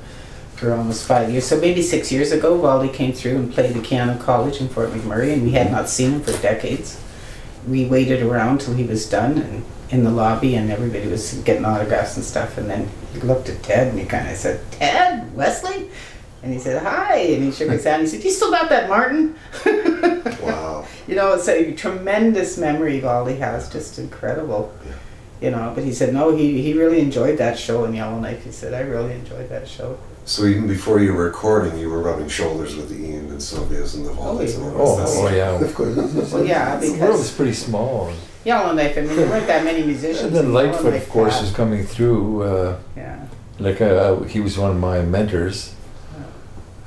for 0.56 0.74
almost 0.74 1.08
five 1.08 1.32
years. 1.32 1.48
So 1.48 1.60
maybe 1.60 1.82
six 1.82 2.12
years 2.12 2.32
ago, 2.32 2.56
Wally 2.56 2.90
came 2.90 3.12
through 3.12 3.38
and 3.38 3.52
played 3.52 3.74
the 3.74 3.80
Keyano 3.80 4.20
College 4.22 4.62
in 4.62 4.70
Fort 4.70 4.90
McMurray, 4.92 5.34
and 5.34 5.44
we 5.44 5.52
had 5.52 5.72
not 5.72 5.90
seen 5.90 6.12
him 6.12 6.22
for 6.22 6.32
decades. 6.44 7.02
We 7.68 7.86
waited 7.86 8.22
around 8.22 8.62
till 8.62 8.76
he 8.76 8.84
was 8.84 9.10
done 9.10 9.40
and 9.40 9.66
in 9.90 10.04
the 10.06 10.12
lobby, 10.12 10.56
and 10.56 10.72
everybody 10.72 11.08
was 11.08 11.34
getting 11.40 11.66
autographs 11.66 12.16
and 12.16 12.24
stuff, 12.24 12.58
and 12.58 12.70
then 12.70 12.88
he 13.14 13.20
looked 13.20 13.50
at 13.50 13.62
Ted 13.62 13.88
and 13.90 14.00
he 14.00 14.06
kind 14.06 14.30
of 14.30 14.38
said, 14.38 14.62
Ted, 14.72 15.36
Wesley? 15.36 15.90
And 16.44 16.54
he 16.54 16.60
said, 16.60 16.82
hi. 16.82 17.18
And 17.18 17.44
he 17.44 17.52
shook 17.52 17.70
his 17.70 17.84
hand. 17.84 18.04
He 18.04 18.08
said, 18.08 18.24
you 18.24 18.32
still 18.32 18.52
got 18.52 18.70
that 18.70 18.90
Martin? 18.90 19.36
Wow. 20.42 20.71
You 21.12 21.18
know, 21.18 21.34
it's 21.34 21.50
a 21.50 21.74
tremendous 21.74 22.58
memory 22.58 23.02
Valdy 23.02 23.38
has, 23.40 23.70
just 23.70 24.00
incredible. 24.00 24.74
Yeah. 24.86 24.94
You 25.42 25.52
know, 25.52 25.74
but 25.76 25.84
he 25.84 25.92
said, 25.92 26.14
no, 26.14 26.34
he, 26.34 26.62
he 26.62 26.72
really 26.74 27.02
enjoyed 27.02 27.38
that 27.38 27.60
show 27.60 27.84
in 27.84 27.94
Yellowknife. 27.94 28.46
He 28.46 28.52
said, 28.54 28.74
I 28.74 28.80
really 28.80 29.12
enjoyed 29.16 29.50
that 29.50 29.68
show. 29.68 30.00
So 30.24 30.46
even 30.46 30.68
before 30.68 31.02
you 31.02 31.14
were 31.14 31.26
recording, 31.26 31.78
you 31.78 31.90
were 31.90 32.00
rubbing 32.00 32.30
shoulders 32.30 32.78
with 32.78 32.88
the 32.88 32.96
Ian 32.96 33.30
and 33.30 33.44
Sylvia's 33.44 33.96
and 33.96 34.06
the 34.06 34.14
Valdys 34.14 34.56
and 34.56 34.74
all 34.74 34.88
Oh, 34.88 35.02
this. 35.02 35.14
oh 35.18 35.28
yeah, 35.36 35.60
of 35.60 35.76
course. 35.76 35.98
Well, 36.32 36.46
yeah, 36.46 36.78
because... 36.78 36.94
the 36.94 37.00
world 37.00 37.12
because- 37.12 37.30
is 37.30 37.36
pretty 37.36 37.54
small. 37.54 38.14
Yellowknife, 38.46 38.98
I 38.98 39.02
mean, 39.02 39.16
there 39.18 39.28
weren't 39.28 39.48
that 39.48 39.66
many 39.66 39.84
musicians. 39.84 40.22
And 40.28 40.36
then 40.36 40.46
in 40.46 40.54
Lightfoot, 40.54 40.76
Yellowknife 40.80 41.04
of 41.04 41.10
course, 41.10 41.40
that- 41.40 41.44
is 41.44 41.52
coming 41.54 41.84
through. 41.86 42.44
Uh, 42.44 42.78
Yeah. 42.96 43.26
like 43.60 43.82
uh, 43.82 44.22
he 44.22 44.40
was 44.40 44.58
one 44.58 44.72
of 44.72 44.78
my 44.78 45.02
mentors. 45.02 45.76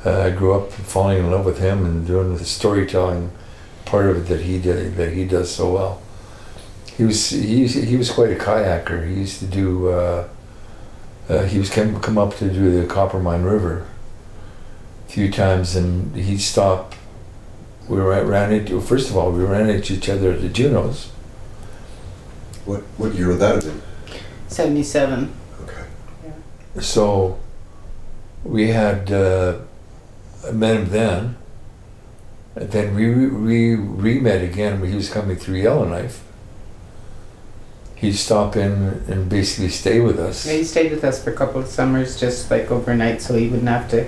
Uh, 0.03 0.21
I 0.23 0.31
grew 0.31 0.55
up 0.55 0.73
falling 0.73 1.19
in 1.19 1.31
love 1.31 1.45
with 1.45 1.59
him 1.59 1.85
and 1.85 2.07
doing 2.07 2.35
the 2.39 2.45
storytelling 2.47 3.31
part 3.85 4.07
of 4.07 4.17
it 4.17 4.29
that 4.29 4.41
he 4.43 4.59
did 4.59 4.97
that 4.97 5.13
he 5.13 5.25
does 5.25 5.55
so 5.55 5.73
well. 5.73 6.03
He 6.97 7.05
was 7.05 7.31
he, 7.31 7.67
he 7.67 7.97
was 7.97 8.11
quite 8.11 8.31
a 8.31 8.37
kayaker. 8.37 9.07
He 9.07 9.15
used 9.15 9.41
to 9.41 9.47
do. 9.47 9.89
Uh, 9.89 10.29
uh, 11.29 11.45
he 11.45 11.59
was 11.59 11.71
come 11.71 12.01
come 12.01 12.19
up 12.19 12.37
to 12.37 12.51
do 12.51 12.81
the 12.81 12.87
Coppermine 12.87 13.45
River 13.45 13.87
a 15.07 15.11
few 15.11 15.31
times, 15.31 15.75
and 15.75 16.15
he'd 16.15 16.41
stop. 16.41 16.95
We 17.89 17.99
ran, 17.99 18.27
ran 18.27 18.53
into 18.53 18.81
first 18.81 19.11
of 19.11 19.17
all 19.17 19.31
we 19.31 19.43
ran 19.43 19.69
into 19.69 19.95
each 19.95 20.09
other 20.09 20.33
at 20.33 20.41
the 20.41 20.49
Junos. 20.49 21.11
What 22.65 22.83
what 22.97 23.15
year 23.15 23.29
would 23.29 23.41
that 23.41 23.57
have 23.57 23.65
been? 23.65 23.83
77. 24.49 25.35
Okay. 25.63 25.85
Yeah. 26.25 26.81
So 26.81 27.39
we 28.45 28.69
had 28.69 29.11
uh, 29.11 29.59
met 30.53 30.77
him 30.77 30.89
then. 30.91 31.37
Then 32.55 32.95
we 32.95 33.09
we 33.27 33.75
re 33.75 34.21
met 34.21 34.43
again 34.43 34.81
when 34.81 34.91
he 34.91 34.97
was 34.97 35.11
coming 35.11 35.37
through 35.37 35.57
Yellowknife. 35.59 36.23
He'd 37.97 38.13
stop 38.15 38.55
in 38.57 39.03
and 39.09 39.29
basically 39.29 39.71
stay 39.71 40.01
with 40.01 40.19
us. 40.21 40.47
Yeah, 40.47 40.55
he 40.55 40.65
stayed 40.65 40.93
with 40.93 41.03
us 41.05 41.23
for 41.25 41.31
a 41.31 41.35
couple 41.35 41.61
of 41.61 41.67
summers, 41.67 42.19
just 42.21 42.51
like 42.51 42.71
overnight, 42.71 43.23
so 43.23 43.35
he 43.35 43.49
wouldn't 43.49 43.69
have 43.69 43.89
to, 43.91 44.07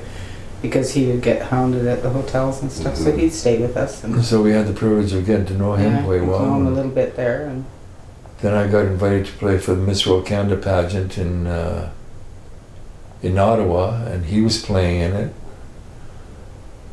because 0.62 0.92
he 0.92 1.06
would 1.06 1.22
get 1.22 1.42
hounded 1.42 1.86
at 1.86 2.02
the 2.02 2.10
hotels 2.10 2.60
and 2.62 2.70
stuff. 2.70 2.96
So 2.96 3.10
Mhm. 3.10 3.18
he'd 3.18 3.32
stay 3.32 3.58
with 3.58 3.76
us 3.76 4.04
and 4.04 4.22
So 4.24 4.42
we 4.42 4.52
had 4.52 4.66
the 4.68 4.72
privilege 4.74 5.12
of 5.12 5.24
getting 5.26 5.46
to 5.46 5.54
know 5.54 5.74
him 5.74 5.92
yeah, 5.92 6.02
quite 6.04 6.20
we 6.20 6.26
well. 6.28 6.44
him 6.44 6.66
a 6.66 6.70
little 6.70 6.90
bit 6.90 7.16
there, 7.16 7.46
and 7.46 7.64
then 8.42 8.54
I 8.54 8.66
got 8.68 8.84
invited 8.86 9.26
to 9.26 9.32
play 9.32 9.58
for 9.58 9.74
the 9.74 9.82
Miss 9.82 10.06
World 10.06 10.26
Canada 10.26 10.56
pageant 10.56 11.16
in 11.18 11.46
uh, 11.48 11.88
in 13.22 13.38
Ottawa, 13.38 14.02
and 14.04 14.26
he 14.26 14.40
was 14.42 14.58
playing 14.62 15.00
in 15.00 15.12
it. 15.14 15.32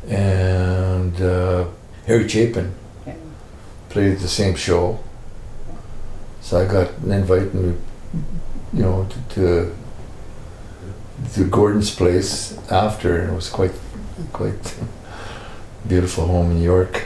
And 0.08 1.20
uh, 1.20 1.66
Harry 2.06 2.28
Chapin 2.28 2.74
yeah. 3.06 3.14
played 3.88 4.12
at 4.12 4.18
the 4.20 4.28
same 4.28 4.54
show. 4.54 5.00
So 6.40 6.60
I 6.60 6.66
got 6.66 6.90
an 6.98 7.12
invite, 7.12 7.52
and 7.54 7.80
you 8.72 8.82
know, 8.82 9.08
to, 9.08 9.34
to 9.34 9.76
to 11.34 11.44
Gordon's 11.48 11.94
place 11.94 12.58
after, 12.70 13.18
and 13.18 13.32
it 13.32 13.34
was 13.34 13.48
quite 13.48 13.72
quite 14.32 14.76
beautiful 15.88 16.26
home 16.26 16.50
in 16.50 16.58
New 16.58 16.64
York. 16.64 17.04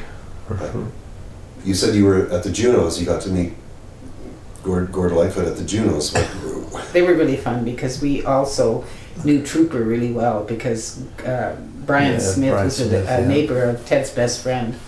You 1.64 1.75
said 1.75 1.95
you 1.95 2.05
were 2.05 2.28
at 2.31 2.43
the 2.43 2.50
Junos. 2.50 2.99
You 2.99 3.07
got 3.07 3.23
to 3.23 3.31
meet 3.31 3.52
Gord, 4.62 4.90
Gord 4.93 5.12
Lightfoot 5.12 5.47
at 5.47 5.57
the 5.57 5.64
Junos. 5.64 6.12
They 6.93 7.02
were 7.02 7.14
really 7.14 7.37
fun 7.37 7.64
because 7.64 8.00
we 8.00 8.25
also 8.25 8.85
knew 9.25 9.45
Trooper 9.45 9.83
really 9.83 10.13
well 10.13 10.45
because 10.45 11.03
uh, 11.25 11.57
Brian 11.87 12.15
Yeah, 12.15 12.19
Smith 12.19 12.51
Brian 12.51 12.65
was 12.65 12.81
a, 12.81 12.89
Smith, 12.89 13.09
a 13.09 13.21
yeah. 13.21 13.29
neighbor 13.29 13.65
of 13.65 13.85
Ted's 13.87 14.11
best 14.11 14.43
friend 14.43 14.79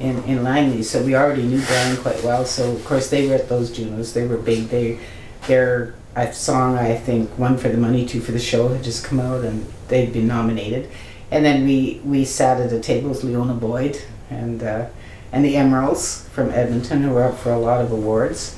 in, 0.00 0.22
in 0.24 0.42
Langley, 0.42 0.82
so 0.82 1.02
we 1.02 1.14
already 1.14 1.42
knew 1.42 1.60
Brian 1.62 1.96
quite 1.98 2.22
well. 2.22 2.44
So 2.44 2.72
of 2.72 2.84
course 2.84 3.10
they 3.10 3.28
were 3.28 3.34
at 3.34 3.48
those 3.48 3.70
Junos. 3.70 4.12
They 4.12 4.26
were 4.26 4.38
big. 4.38 4.68
They 4.68 4.98
their 5.46 5.94
a 6.16 6.32
song 6.32 6.78
I 6.78 6.96
think 6.96 7.30
one 7.38 7.58
for 7.58 7.68
the 7.68 7.76
money, 7.76 8.06
two 8.06 8.20
for 8.20 8.32
the 8.32 8.38
show 8.38 8.68
had 8.68 8.82
just 8.82 9.04
come 9.04 9.20
out 9.20 9.44
and 9.44 9.66
they'd 9.88 10.12
been 10.12 10.26
nominated. 10.26 10.90
And 11.30 11.44
then 11.44 11.64
we 11.64 12.00
we 12.04 12.24
sat 12.24 12.60
at 12.60 12.72
a 12.72 12.80
table 12.80 13.10
with 13.10 13.22
Liona 13.22 13.58
Boyd 13.58 14.02
and 14.30 14.62
uh, 14.62 14.86
and 15.32 15.44
the 15.44 15.56
Emeralds 15.56 16.28
from 16.30 16.50
Edmonton 16.50 17.02
who 17.02 17.10
were 17.10 17.24
up 17.24 17.36
for 17.38 17.52
a 17.52 17.58
lot 17.58 17.80
of 17.82 17.92
awards. 17.92 18.56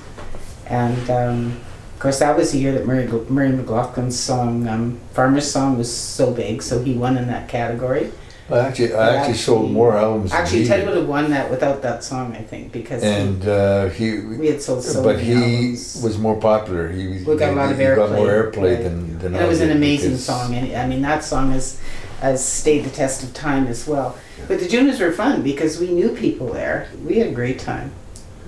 And 0.66 1.10
um, 1.10 1.60
of 1.98 2.02
course, 2.02 2.20
that 2.20 2.36
was 2.36 2.52
the 2.52 2.58
year 2.58 2.70
that 2.74 2.86
Murray, 2.86 3.08
Murray 3.08 3.50
McLauchlan's 3.50 4.16
song, 4.16 4.68
um, 4.68 5.00
Farmer's 5.14 5.50
Song, 5.50 5.76
was 5.76 5.92
so 5.92 6.32
big, 6.32 6.62
so 6.62 6.80
he 6.80 6.94
won 6.94 7.16
in 7.16 7.26
that 7.26 7.48
category. 7.48 8.12
I 8.48 8.60
actually, 8.60 8.94
I 8.94 9.16
actually 9.16 9.34
sold 9.34 9.72
more 9.72 9.96
albums. 9.96 10.32
Actually, 10.32 10.64
Ted 10.64 10.86
would 10.86 10.96
have 10.96 11.08
won 11.08 11.28
that 11.30 11.50
without 11.50 11.82
that 11.82 12.04
song, 12.04 12.36
I 12.36 12.42
think, 12.42 12.70
because 12.70 13.02
and 13.02 13.44
uh, 13.48 13.88
he, 13.88 14.12
he, 14.12 14.20
we 14.20 14.46
had 14.46 14.62
sold 14.62 14.84
so 14.84 15.02
many 15.02 15.14
but 15.16 15.24
he 15.24 15.32
albums. 15.32 16.00
was 16.04 16.18
more 16.18 16.40
popular. 16.40 16.88
He, 16.88 17.24
We 17.24 17.36
got 17.36 17.54
a 17.54 17.56
lot 17.56 17.72
of 17.72 17.78
he 17.78 17.84
got 17.84 18.12
more 18.12 18.28
airplay, 18.28 18.52
airplay 18.52 18.74
right. 18.76 18.84
than, 18.84 19.18
than 19.18 19.34
and 19.34 19.44
it 19.44 19.48
was 19.48 19.60
an 19.60 19.72
amazing 19.72 20.18
song. 20.18 20.54
And 20.54 20.76
I 20.76 20.86
mean, 20.86 21.02
that 21.02 21.24
song 21.24 21.50
has, 21.50 21.80
has 22.20 22.46
stayed 22.46 22.84
the 22.84 22.90
test 22.90 23.24
of 23.24 23.34
time 23.34 23.66
as 23.66 23.88
well. 23.88 24.16
But 24.46 24.60
the 24.60 24.68
Junos 24.68 25.00
were 25.00 25.10
fun 25.10 25.42
because 25.42 25.80
we 25.80 25.90
knew 25.90 26.10
people 26.10 26.52
there. 26.52 26.90
We 27.04 27.18
had 27.18 27.26
a 27.26 27.34
great 27.34 27.58
time. 27.58 27.90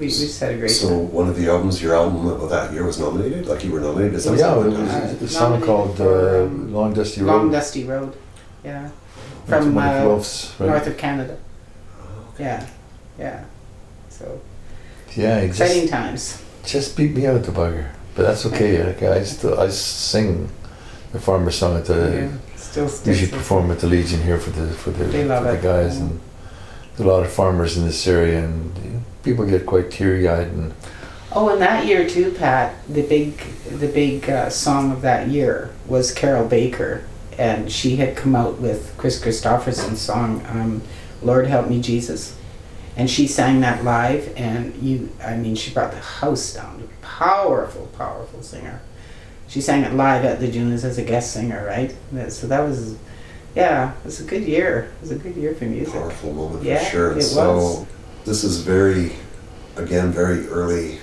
We, 0.00 0.07
we 0.07 0.11
just 0.12 0.40
had 0.40 0.54
a 0.54 0.59
great 0.59 0.71
so 0.71 0.88
time. 0.88 1.12
one 1.12 1.28
of 1.28 1.37
the 1.37 1.49
albums, 1.49 1.80
your 1.83 1.95
album 1.95 2.26
of 2.26 2.49
that 2.50 2.73
year 2.73 2.85
was 2.85 2.99
nominated. 2.99 3.47
Like 3.47 3.62
you 3.64 3.71
were 3.73 3.80
nominated. 3.80 4.14
Is 4.14 4.25
that 4.25 4.38
Yeah, 4.38 4.57
what 4.57 4.66
it 4.66 4.71
was 4.71 4.90
Uh, 4.90 5.25
a 5.25 5.28
song 5.28 5.61
called 5.62 6.00
uh, 6.00 6.45
um, 6.45 6.73
Long 6.73 6.95
Dusty 6.95 7.21
Road. 7.23 7.26
Long 7.33 7.50
Dusty 7.52 7.85
Road. 7.85 8.12
Yeah. 8.64 8.90
From 9.47 9.76
uh, 9.76 10.04
Wolf's, 10.04 10.54
right? 10.59 10.69
north 10.71 10.87
of 10.87 10.97
Canada. 10.97 11.37
Yeah. 12.38 12.66
Yeah. 13.19 13.45
So 14.09 14.40
Yeah, 15.14 15.38
exciting 15.38 15.83
just, 15.88 15.92
times. 15.92 16.42
just 16.64 16.97
beat 16.97 17.14
me 17.14 17.26
out 17.26 17.42
the 17.42 17.52
bugger. 17.52 17.88
But 18.14 18.23
that's 18.26 18.47
okay. 18.47 18.83
Like, 18.85 19.02
I 19.02 19.23
still 19.25 19.59
I 19.61 19.69
sing 19.69 20.49
the 21.12 21.21
farmer 21.21 21.50
song 21.50 21.76
at 21.76 21.85
the 21.87 21.95
yeah. 21.95 22.57
Still 22.57 22.85
usually 22.85 23.14
sticks. 23.16 23.33
perform 23.33 23.71
at 23.71 23.78
the 23.80 23.87
Legion 23.88 24.23
here 24.23 24.38
for 24.38 24.50
the 24.50 24.66
for 24.73 24.90
the, 24.90 25.04
They 25.04 25.25
love 25.25 25.45
for 25.45 25.52
the 25.57 25.62
guys 25.62 25.97
yeah. 25.97 26.02
and 26.04 26.21
there's 26.97 27.07
a 27.09 27.12
lot 27.12 27.25
of 27.26 27.33
farmers 27.33 27.76
in 27.76 27.85
this 27.85 28.07
area 28.07 28.45
and 28.45 28.76
you 28.85 28.90
know, 28.90 29.00
people 29.23 29.47
get 29.47 29.67
quite 29.67 29.91
teary 29.91 30.29
eyed 30.29 30.49
and 30.49 30.75
Oh, 31.33 31.49
and 31.50 31.61
that 31.62 31.87
year 31.87 32.09
too, 32.09 32.33
Pat. 32.33 32.75
The 32.89 33.03
big, 33.03 33.39
the 33.71 33.87
big 33.87 34.29
uh, 34.29 34.50
song 34.50 34.91
of 34.91 35.00
that 35.03 35.29
year 35.29 35.71
was 35.87 36.11
Carroll 36.12 36.49
Baker, 36.49 37.05
and 37.39 37.71
she 37.71 37.97
had 37.97 38.17
come 38.17 38.35
out 38.35 38.59
with 38.59 38.93
Kris 38.97 39.23
Kristofferson's 39.23 40.00
song 40.00 40.45
um, 40.49 40.83
"Lord 41.23 41.47
Help 41.47 41.69
Me 41.69 41.81
Jesus," 41.81 42.37
and 42.97 43.09
she 43.09 43.29
sang 43.29 43.61
that 43.61 43.85
live. 43.85 44.33
And 44.37 44.75
you, 44.83 45.09
I 45.23 45.37
mean, 45.37 45.55
she 45.55 45.73
brought 45.73 45.93
the 45.93 45.99
house 46.00 46.53
down. 46.53 46.89
Powerful, 47.00 47.87
powerful 47.97 48.43
singer. 48.43 48.81
She 49.47 49.61
sang 49.61 49.83
it 49.85 49.93
live 49.95 50.25
at 50.25 50.41
the 50.41 50.49
Junos 50.50 50.85
as 50.85 50.99
a 50.99 51.03
guest 51.05 51.33
singer, 51.33 51.65
right? 51.65 51.95
So 52.33 52.49
that 52.49 52.61
was, 52.61 52.97
yeah, 53.55 53.93
it 53.93 54.05
was 54.05 54.21
a 54.21 54.25
good 54.25 54.43
year. 54.45 54.91
It 54.99 55.00
was 55.03 55.11
a 55.12 55.17
good 55.17 55.37
year 55.37 55.55
for 55.55 55.65
music. 55.67 55.93
powerful 55.95 56.33
moment 56.33 56.65
Yeah, 56.65 56.79
for 56.85 56.91
sure. 56.91 57.19
it 57.19 57.23
so 57.23 57.55
was. 57.57 57.87
This 58.25 58.45
is 58.45 58.61
very, 58.62 59.12
again, 59.77 60.12
very 60.12 60.47
early. 60.49 60.99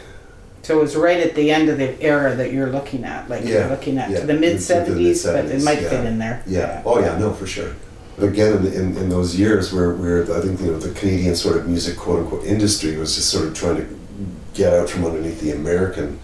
So 0.63 0.79
it 0.79 0.81
was 0.81 0.95
right 0.95 1.19
at 1.19 1.33
the 1.35 1.49
end 1.51 1.69
of 1.69 1.77
the 1.77 2.01
era 2.01 2.35
that 2.35 2.51
you're 2.51 2.69
looking 2.69 3.05
at, 3.05 3.29
like 3.29 3.43
Yeah, 3.43 3.49
you're 3.49 3.69
looking 3.69 3.97
at 3.97 4.09
yeah, 4.09 4.19
to 4.19 4.25
the 4.25 4.33
to 4.33 4.39
the 4.39 4.39
mid 4.39 4.61
seventies, 4.61 5.23
but 5.23 5.45
it 5.45 5.63
might 5.63 5.81
yeah. 5.81 5.89
fit 5.89 6.05
in 6.05 6.19
there. 6.19 6.43
Yeah. 6.45 6.81
Oh 6.85 6.99
yeah. 6.99 7.17
No, 7.17 7.33
for 7.33 7.47
sure. 7.47 7.73
But 8.17 8.29
again, 8.29 8.65
in, 8.65 8.73
in, 8.73 8.97
in 8.97 9.09
those 9.09 9.39
years 9.39 9.71
where, 9.71 9.93
where 9.93 10.23
I 10.23 10.41
think 10.41 10.59
you 10.59 10.67
know 10.67 10.79
the 10.79 10.93
Canadian 10.99 11.35
sort 11.35 11.55
of 11.57 11.67
music 11.67 11.97
quote 11.97 12.19
unquote 12.19 12.43
industry 12.43 12.97
was 12.97 13.15
just 13.15 13.29
sort 13.29 13.47
of 13.47 13.53
trying 13.53 13.77
to 13.77 13.99
get 14.55 14.73
out 14.73 14.89
from 14.89 15.05
underneath 15.05 15.39
the 15.39 15.51
American 15.51 16.19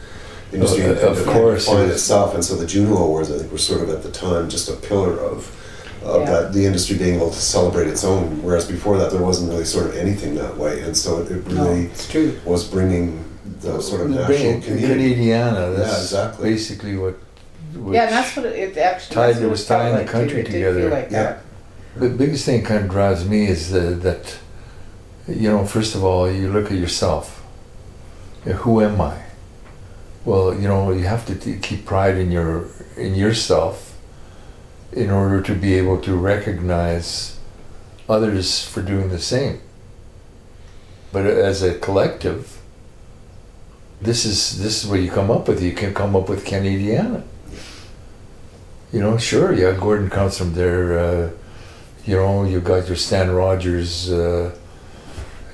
industry 0.51 0.83
Uh, 0.83 0.89
and, 0.89 1.00
of 1.00 1.25
course, 1.25 1.67
find 1.67 1.89
it 1.89 1.93
itself. 1.93 2.33
And 2.33 2.43
so 2.43 2.55
the 2.55 2.65
Juno 2.65 2.97
Awards, 2.97 3.31
I 3.31 3.38
think, 3.38 3.51
were 3.51 3.57
sort 3.57 3.81
of 3.81 3.89
at 3.89 4.03
the 4.03 4.12
time 4.12 4.50
just 4.50 4.67
a 4.69 4.73
pillar 4.73 5.19
of. 5.19 5.57
Of 6.03 6.22
Yeah. 6.24 6.31
that, 6.31 6.53
the 6.53 6.65
industry 6.65 6.98
being 6.98 7.15
able 7.15 7.29
to 7.29 7.39
celebrate 7.39 7.88
its 7.88 8.03
own, 8.03 8.43
whereas 8.43 8.65
before 8.65 8.98
that 8.98 9.12
there 9.12 9.22
wasn't 9.22 9.50
really 9.51 9.63
sort 9.65 9.86
of 9.88 9.95
anything 9.95 10.36
that 10.36 10.57
way, 10.57 10.81
and 10.81 10.95
so 10.98 11.22
it, 11.22 11.31
it 11.31 11.48
No, 11.48 11.63
really 11.63 11.86
it's 11.86 12.07
true. 12.10 12.38
was 12.45 12.63
bringing 12.65 13.24
the 13.62 13.79
sort 13.81 14.01
of 14.01 14.10
national 14.10 14.27
Bring 14.27 14.62
community. 14.62 15.15
Canadiana. 15.15 15.75
That's 15.77 15.89
Yeah, 15.91 16.01
exactly. 16.01 16.50
basically 16.51 16.98
what. 16.98 17.15
which- 17.74 17.95
Yeah, 17.95 18.03
and 18.07 18.12
that's 18.12 18.36
what 18.36 18.45
it, 18.48 18.55
it 18.55 18.77
actually. 18.77 19.15
tied- 19.15 19.29
that's 19.36 19.39
it 19.45 19.50
was 19.50 19.65
felt 19.65 19.81
tying 19.81 19.93
the 19.93 20.00
like, 20.01 20.07
too. 20.07 20.12
country 20.17 20.39
It 20.41 20.45
together. 20.45 20.89
Like 20.89 21.10
Yeah. 21.10 21.24
that. 21.24 21.39
The 21.95 22.10
biggest 22.10 22.43
thing 22.45 22.63
kind 22.63 22.81
of 22.83 22.89
drives 22.89 23.24
me 23.25 23.48
is 23.48 23.69
the, 23.72 23.79
that, 24.07 24.36
you 25.27 25.50
know, 25.50 25.63
first 25.65 25.95
of 25.95 26.03
all, 26.03 26.29
you 26.29 26.50
look 26.51 26.65
at 26.72 26.77
yourself. 26.77 27.41
Yeah, 28.45 28.53
Who 28.53 28.81
am 28.81 29.00
I? 29.00 29.13
Well, 30.25 30.53
you 30.53 30.67
know, 30.67 30.91
you 30.91 31.05
have 31.05 31.25
to 31.27 31.36
t- 31.36 31.57
keep 31.62 31.86
pride 31.86 32.17
in 32.17 32.29
your 32.31 32.65
in 32.98 33.15
yourself 33.15 33.92
in 34.95 35.09
order 35.09 35.41
to 35.41 35.55
be 35.55 35.73
able 35.75 36.00
to 36.01 36.15
recognize 36.15 37.38
others 38.07 38.65
for 38.65 38.81
doing 38.81 39.09
the 39.09 39.19
same. 39.19 39.59
But 41.12 41.25
as 41.25 41.62
a 41.62 41.77
collective, 41.77 42.59
this 44.01 44.25
is 44.25 44.62
this 44.62 44.83
is 44.83 44.89
what 44.89 45.00
you 45.00 45.09
come 45.09 45.31
up 45.31 45.47
with. 45.47 45.62
You 45.62 45.73
can 45.73 45.93
come 45.93 46.15
up 46.15 46.27
with 46.27 46.45
Canadiana. 46.45 47.23
You 48.91 49.00
know, 49.00 49.17
sure, 49.17 49.53
yeah, 49.53 49.71
Gordon 49.71 50.09
comes 50.09 50.38
from 50.38 50.53
there. 50.53 51.00
Uh, 51.00 51.31
you 52.05 52.15
know, 52.15 52.43
you 52.43 52.59
got 52.59 52.88
your 52.88 52.97
Stan 52.97 53.31
Rogers. 53.31 54.12
Uh, 54.12 54.55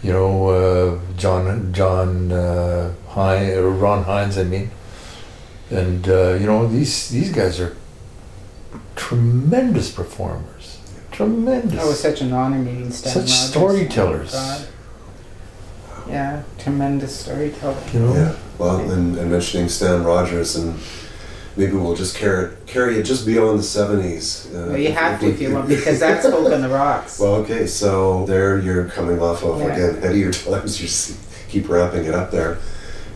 you 0.01 0.13
know, 0.13 0.47
uh, 0.49 0.99
John 1.17 1.73
John 1.73 2.31
uh, 2.31 2.93
Hine, 3.09 3.51
or 3.51 3.69
Ron 3.69 4.05
Hynes, 4.05 4.37
I 4.37 4.43
mean, 4.43 4.71
and 5.69 6.07
uh, 6.07 6.33
you 6.33 6.47
know 6.47 6.67
these 6.67 7.09
these 7.09 7.31
guys 7.31 7.59
are 7.59 7.75
tremendous 8.99 9.89
performers, 9.91 10.77
tremendous. 11.11 11.79
That 11.79 11.85
was 11.87 11.99
such 11.99 12.19
an 12.21 12.33
honor 12.33 12.59
meeting 12.59 12.91
Stan 12.91 13.13
Such 13.13 13.21
Rogers. 13.23 13.39
storytellers. 13.49 14.31
Oh, 14.35 14.67
Yeah, 16.09 16.43
tremendous 16.59 17.17
storyteller. 17.21 17.77
you 17.93 17.99
know, 18.01 18.13
Yeah. 18.13 18.35
Well, 18.57 18.79
and, 18.91 19.17
and 19.17 19.31
mentioning 19.31 19.69
Stan 19.69 20.03
Rogers, 20.03 20.57
and 20.57 20.75
maybe 21.55 21.73
we'll 21.73 21.95
just 21.95 22.15
carry 22.17 22.45
it, 22.47 22.65
carry 22.67 22.99
it 22.99 23.03
just 23.03 23.25
beyond 23.25 23.59
the 23.59 23.63
seventies. 23.63 24.47
Uh, 24.53 24.65
Well, 24.69 24.77
you 24.77 24.91
have 24.91 25.19
to 25.21 25.27
if 25.29 25.39
you 25.41 25.53
want, 25.53 25.69
because 25.69 25.99
that's 25.99 26.27
Folk 26.29 26.51
on 26.51 26.61
the 26.61 26.67
Rocks. 26.69 27.19
Well, 27.19 27.35
okay, 27.35 27.65
so 27.67 28.25
there 28.25 28.59
you're 28.59 28.85
coming 28.85 29.21
off 29.21 29.43
of 29.43 29.59
Yeah. 29.61 29.73
again 29.73 29.97
ahead 29.97 30.11
of 30.11 30.17
your 30.17 30.33
times. 30.33 30.81
You 30.81 30.87
just 30.87 31.13
keep 31.47 31.69
wrapping 31.69 32.03
it 32.05 32.13
up 32.13 32.31
there, 32.31 32.57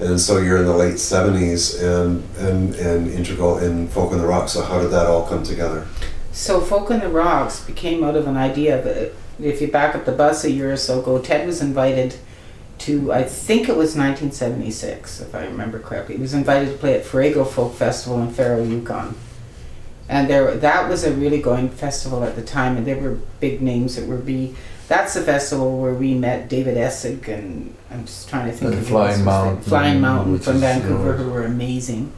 and 0.03 0.19
so 0.19 0.37
you're 0.37 0.57
in 0.57 0.65
the 0.65 0.75
late 0.75 0.99
seventies 0.99 1.81
and 1.81 2.23
and 2.37 2.75
and 2.75 3.07
integral 3.07 3.57
in 3.57 3.87
folk 3.87 4.11
on 4.11 4.17
the 4.17 4.27
rocks 4.27 4.53
So 4.53 4.63
how 4.63 4.81
did 4.81 4.91
that 4.91 5.07
all 5.07 5.27
come 5.27 5.43
together? 5.43 5.87
So 6.33 6.59
Folk 6.59 6.89
on 6.89 6.99
the 6.99 7.09
Rocks 7.09 7.63
became 7.63 8.03
out 8.03 8.15
of 8.15 8.25
an 8.25 8.37
idea 8.37 8.79
of 8.79 8.87
it. 8.87 9.15
If 9.39 9.61
you 9.61 9.67
back 9.67 9.93
up 9.93 10.05
the 10.05 10.11
bus 10.11 10.43
a 10.43 10.49
year 10.49 10.73
or 10.73 10.77
so 10.77 10.99
ago, 10.99 11.19
Ted 11.19 11.45
was 11.45 11.61
invited 11.61 12.15
to, 12.79 13.13
I 13.13 13.23
think 13.23 13.69
it 13.69 13.77
was 13.77 13.95
1976, 13.95 15.21
if 15.21 15.35
I 15.35 15.45
remember 15.45 15.79
correctly. 15.79 16.15
He 16.15 16.21
was 16.21 16.33
invited 16.33 16.71
to 16.71 16.77
play 16.79 16.97
at 16.97 17.05
Fuego 17.05 17.45
Folk 17.45 17.75
Festival 17.75 18.19
in 18.19 18.31
Faro, 18.31 18.63
Yukon. 18.63 19.15
And 20.09 20.27
there, 20.27 20.55
that 20.55 20.89
was 20.89 21.03
a 21.03 21.13
really 21.13 21.39
going 21.39 21.69
festival 21.69 22.23
at 22.23 22.35
the 22.35 22.41
time, 22.41 22.77
and 22.77 22.87
there 22.87 22.97
were 22.97 23.19
big 23.39 23.61
names 23.61 23.95
that 23.95 24.07
were 24.07 24.17
be. 24.17 24.55
That's 24.87 25.13
the 25.13 25.21
festival 25.21 25.79
where 25.79 25.93
we 25.93 26.13
met 26.13 26.49
David 26.49 26.77
Essig 26.77 27.27
and 27.27 27.73
I'm 27.89 28.05
just 28.05 28.27
trying 28.27 28.47
to 28.47 28.51
think 28.51 28.71
And 28.71 28.81
of 28.81 28.87
Flying 28.87 29.07
else 29.07 29.17
was 29.17 29.25
there. 29.25 29.25
Mountain, 29.25 29.63
Flying 29.63 30.01
Mountain 30.01 30.39
from 30.39 30.57
Vancouver, 30.57 31.17
know, 31.17 31.23
who 31.23 31.31
were 31.31 31.43
amazing. 31.43 32.11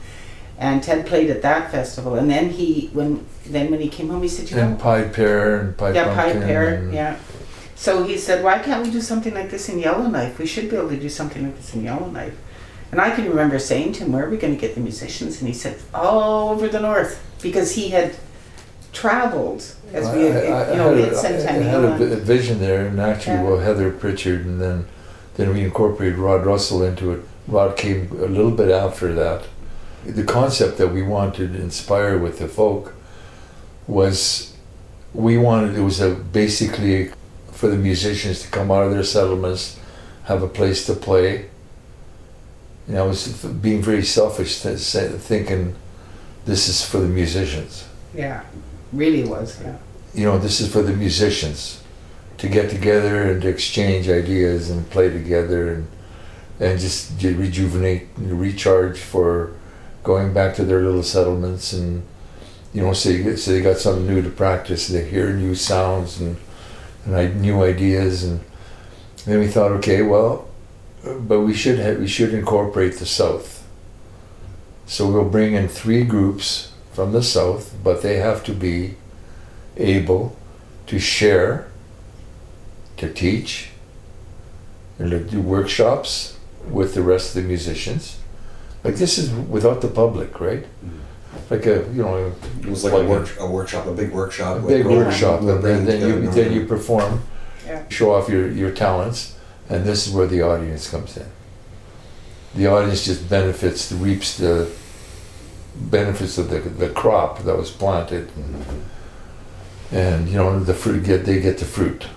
And 0.57 0.81
Ted 0.81 1.05
played 1.05 1.29
at 1.29 1.41
that 1.41 1.69
festival, 1.69 2.15
and 2.15 2.29
then 2.31 2.50
he 2.50 2.89
when 2.93 3.25
then 3.45 3.72
when 3.72 3.81
he 3.81 3.89
came 3.89 4.07
home, 4.07 4.22
he 4.22 4.29
said, 4.29 4.50
"You 4.50 4.55
know, 4.55 4.67
and 4.67 4.79
Pied 4.79 5.13
Pear 5.13 5.60
and 5.60 5.77
Pied 5.77 5.95
yeah, 5.95 6.05
Pied 6.15 6.31
Pumpkin. 6.31 6.41
Pear, 6.43 6.89
yeah." 6.93 7.17
So 7.75 8.03
he 8.03 8.17
said, 8.17 8.41
"Why 8.41 8.60
can't 8.60 8.81
we 8.86 8.89
do 8.89 9.01
something 9.01 9.34
like 9.34 9.50
this 9.50 9.67
in 9.67 9.79
Yellowknife? 9.79 10.39
We 10.39 10.45
should 10.45 10.69
be 10.69 10.77
able 10.77 10.89
to 10.89 10.98
do 10.98 11.10
something 11.10 11.43
like 11.43 11.57
this 11.57 11.74
in 11.75 11.84
Yellowknife." 11.84 12.36
And 12.93 13.01
I 13.01 13.12
can 13.12 13.27
remember 13.27 13.60
saying 13.60 13.93
to 13.93 14.05
him, 14.05 14.13
"Where 14.13 14.25
are 14.25 14.29
we 14.29 14.38
going 14.38 14.55
to 14.55 14.60
get 14.60 14.75
the 14.75 14.81
musicians?" 14.81 15.41
And 15.41 15.50
he 15.50 15.53
said, 15.53 15.75
"All 15.93 16.51
over 16.51 16.69
the 16.69 16.79
north," 16.79 17.22
because 17.41 17.74
he 17.74 17.89
had 17.89 18.15
traveled 18.95 19.61
as 19.93 20.09
we, 20.15 20.23
had, 20.23 20.45
I- 20.45 20.63
I- 20.63 20.71
you 20.71 20.77
know, 20.77 20.93
we 20.93 21.01
had, 21.01 21.09
had 21.11 21.17
sent 21.17 21.49
I 21.49 21.53
had 21.53 21.83
a, 21.83 22.13
a 22.13 22.15
vision 22.17 22.59
there, 22.59 22.87
and 22.87 22.99
actually, 22.99 23.35
Yeah. 23.35 23.43
well, 23.43 23.59
Heather 23.59 23.91
Pritchard, 23.91 24.45
and 24.45 24.59
then 24.61 24.87
then 25.35 25.53
we 25.53 25.61
incorporated 25.61 26.17
Rod 26.17 26.45
Russell 26.45 26.81
into 26.81 27.11
it. 27.11 27.19
Rod 27.47 27.75
came 27.75 28.09
a 28.11 28.25
little 28.27 28.51
bit 28.51 28.69
after 28.69 29.13
that. 29.15 29.43
The 30.05 30.23
concept 30.23 30.77
that 30.77 30.87
we 30.93 31.01
wanted 31.03 31.53
to 31.53 31.59
inspire 31.61 32.17
with 32.17 32.39
the 32.39 32.47
folk 32.47 32.93
was 33.87 34.53
we 35.13 35.37
wanted 35.37 35.75
it 35.77 35.81
was 35.81 35.99
a 36.01 36.11
basically 36.15 37.11
for 37.51 37.67
the 37.67 37.77
musicians 37.77 38.41
to 38.43 38.47
come 38.49 38.71
out 38.71 38.83
of 38.83 38.91
their 38.91 39.03
settlements, 39.03 39.77
have 40.25 40.41
a 40.43 40.47
place 40.47 40.85
to 40.87 40.93
play. 40.93 41.45
You 42.87 42.93
know, 42.95 43.05
I 43.05 43.07
was 43.07 43.27
being 43.61 43.81
very 43.81 44.03
selfish, 44.03 44.59
thinking 44.59 45.75
this 46.45 46.67
is 46.67 46.85
for 46.85 46.99
the 46.99 47.07
musicians 47.07 47.85
Yeah, 48.13 48.41
really 48.91 49.23
was. 49.23 49.61
Yeah, 49.61 49.77
you 50.13 50.25
know, 50.25 50.37
this 50.37 50.61
is 50.61 50.71
for 50.71 50.81
the 50.81 50.93
musicians 50.93 51.83
to 52.37 52.49
get 52.49 52.69
together 52.69 53.31
and 53.31 53.41
to 53.41 53.47
exchange 53.47 54.09
ideas 54.09 54.69
and 54.69 54.89
play 54.89 55.09
together 55.09 55.73
and 55.73 55.87
and 56.59 56.79
just 56.79 57.21
rejuvenate 57.21 58.07
and 58.17 58.39
recharge 58.39 58.98
for 58.98 59.51
going 60.03 60.33
back 60.33 60.55
to 60.55 60.63
their 60.63 60.81
little 60.81 61.03
settlements 61.03 61.74
and 61.74 62.03
you 62.74 62.81
know 62.81 62.93
so, 62.93 63.09
you 63.09 63.35
so 63.35 63.51
they 63.51 63.61
got 63.61 63.77
something 63.77 64.07
new 64.07 64.21
to 64.21 64.29
practice 64.29 64.87
they 64.87 65.03
hear 65.03 65.33
new 65.33 65.55
sounds 65.55 66.21
and 66.21 66.37
and 67.05 67.41
new 67.41 67.61
ideas 67.63 68.24
and 68.24 68.39
then 69.25 69.39
we 69.39 69.48
thought 69.48 69.71
okay 69.71 70.01
well 70.01 70.48
but 71.03 71.41
we 71.41 71.53
should 71.53 71.77
have, 71.77 72.00
we 72.00 72.07
should 72.07 72.33
incorporate 72.33 72.95
the 72.98 73.05
south 73.05 73.67
so 74.85 75.09
we'll 75.11 75.29
bring 75.29 75.53
in 75.53 75.67
three 75.67 76.03
groups 76.03 76.71
from 76.96 77.12
the 77.12 77.22
south 77.22 77.75
but 77.84 78.01
they 78.01 78.18
have 78.18 78.44
to 78.44 78.53
be 78.53 78.96
able 79.77 80.36
to 80.88 81.00
share, 81.00 81.68
to 82.98 83.12
teach, 83.12 83.70
and 85.00 85.12
to 85.12 85.20
do 85.20 85.42
workshops 85.42 86.38
with 86.70 86.94
the 86.94 87.01
rest 87.01 87.36
of 87.36 87.42
the 87.42 87.48
musicians. 87.48 88.20
Like 88.84 88.96
this 88.96 89.18
is 89.18 89.31
without 89.31 89.81
the 89.81 89.88
public, 89.88 90.40
right? 90.40 90.64
Mm-hmm. 90.64 91.00
Like 91.50 91.66
a 91.66 91.86
you 91.94 92.03
know 92.03 92.34
It 92.62 92.66
was 92.68 92.84
like 92.84 92.94
a, 92.94 93.03
work, 93.03 93.29
a 93.40 93.50
workshop, 93.50 93.88
a 93.88 93.92
big 93.92 94.12
workshop. 94.12 94.64
a 94.64 94.68
big 94.68 94.86
workshop, 94.86 95.42
and 95.42 95.64
then, 95.64 95.86
then 95.86 96.01
you 96.01 96.16
together 96.16 96.44
then 96.44 96.53
you 96.53 96.66
perform, 96.66 97.22
Yeah. 97.66 97.84
show 97.90 98.14
off 98.14 98.29
your 98.29 98.50
your 98.50 98.72
talents, 98.72 99.36
and 99.70 99.84
this 99.86 100.08
is 100.08 100.14
where 100.14 100.27
the 100.27 100.42
audience 100.42 100.90
comes 100.90 101.18
in. 101.18 101.27
The 102.55 102.68
audience 102.68 103.03
just 103.03 103.29
benefits, 103.29 103.92
reaps 103.92 104.38
the 104.38 104.70
benefits 105.75 106.38
of 106.38 106.50
the 106.50 106.59
the 106.59 106.90
crop 106.90 107.44
that 107.44 107.57
was 107.57 107.72
planted, 107.72 108.29
and, 108.35 108.66
and 109.92 110.29
you 110.29 110.35
know 110.35 110.59
the 110.59 110.74
fruit 110.74 111.03
get 111.03 111.25
they 111.25 111.40
get 111.40 111.57
the 111.57 111.66
fruit. 111.66 112.07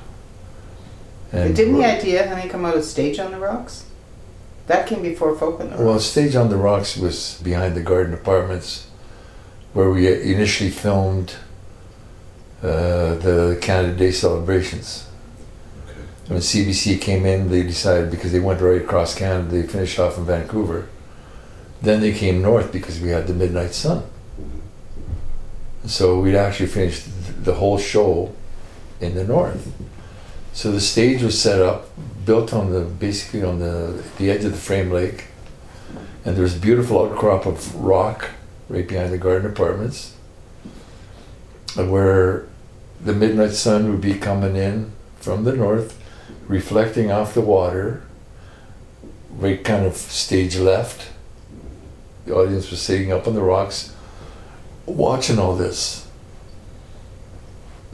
but 1.31 1.55
didn't 1.55 1.75
the 1.75 1.85
idea, 1.85 2.29
honey, 2.29 2.49
come 2.49 2.65
out 2.65 2.77
of 2.77 2.85
Stage 2.85 3.19
on 3.19 3.33
the 3.33 3.39
Rocks? 3.39 3.85
That 4.67 4.87
came 4.87 5.03
before 5.03 5.35
Folk 5.35 5.61
on 5.61 5.71
the 5.71 5.73
Rocks. 5.73 5.85
Well, 5.85 6.01
Stage 6.01 6.37
on 6.37 6.51
the 6.51 6.57
Rocks 6.57 6.97
was 6.97 7.41
behind 7.43 7.75
the 7.75 7.83
Garden 7.83 8.13
Apartments, 8.13 8.89
where 9.73 9.91
we 9.91 10.07
initially 10.07 10.71
filmed 10.71 11.37
uh, 12.63 13.15
the 13.15 13.59
Canada 13.63 13.97
Day 13.97 14.11
celebrations. 14.11 15.09
Okay. 15.89 16.01
When 16.27 16.41
CBC 16.41 17.01
came 17.01 17.25
in, 17.25 17.49
they 17.49 17.63
decided 17.63 18.11
because 18.11 18.33
they 18.33 18.41
went 18.41 18.61
right 18.61 18.83
across 18.83 19.15
Canada, 19.15 19.49
they 19.49 19.63
finished 19.63 19.99
off 19.99 20.19
in 20.19 20.25
Vancouver. 20.27 20.89
Then 21.81 22.01
they 22.01 22.13
came 22.13 22.43
north 22.43 22.73
because 22.73 23.01
we 23.01 23.11
had 23.11 23.27
the 23.27 23.35
Midnight 23.35 23.75
Sun. 23.75 24.05
So 25.87 26.21
we'd 26.21 26.35
actually 26.35 26.67
finished 26.67 27.05
the 27.45 27.55
whole 27.55 27.79
show 27.79 28.35
in 29.01 29.15
the 29.15 29.25
north. 29.25 29.73
So 30.53 30.73
the 30.73 30.81
stage 30.81 31.23
was 31.23 31.41
set 31.41 31.61
up, 31.61 31.89
built 32.25 32.53
on 32.53 32.73
the 32.73 32.81
basically 32.81 33.43
on 33.43 33.61
the 33.61 34.03
the 34.19 34.31
edge 34.31 34.45
of 34.45 34.53
the 34.53 34.59
frame 34.59 34.91
lake, 34.91 35.27
and 36.25 36.35
there 36.35 36.43
was 36.43 36.57
a 36.57 36.61
beautiful 36.61 37.05
outcrop 37.05 37.47
of 37.47 37.75
rock 37.77 38.31
right 38.69 38.87
behind 38.87 39.13
the 39.13 39.19
garden 39.19 39.51
apartments, 39.51 40.15
uh, 41.79 41.85
where 41.85 42.47
the 43.01 43.13
midnight 43.13 43.53
sun 43.53 43.89
would 43.91 44.01
be 44.01 44.15
coming 44.15 44.57
in 44.57 44.93
from 45.21 45.45
the 45.45 45.53
north, 45.53 46.03
reflecting 46.49 47.11
off 47.11 47.35
the 47.35 47.41
water. 47.41 48.03
Right 49.31 49.63
kind 49.63 49.87
of 49.87 49.95
stage 49.95 50.57
left. 50.57 51.13
The 52.29 52.35
audience 52.35 52.71
was 52.71 52.83
sitting 52.83 53.11
up 53.11 53.27
on 53.27 53.35
the 53.35 53.41
rocks, 53.41 53.95
watching 54.85 55.39
all 55.39 55.57
this. 55.57 56.07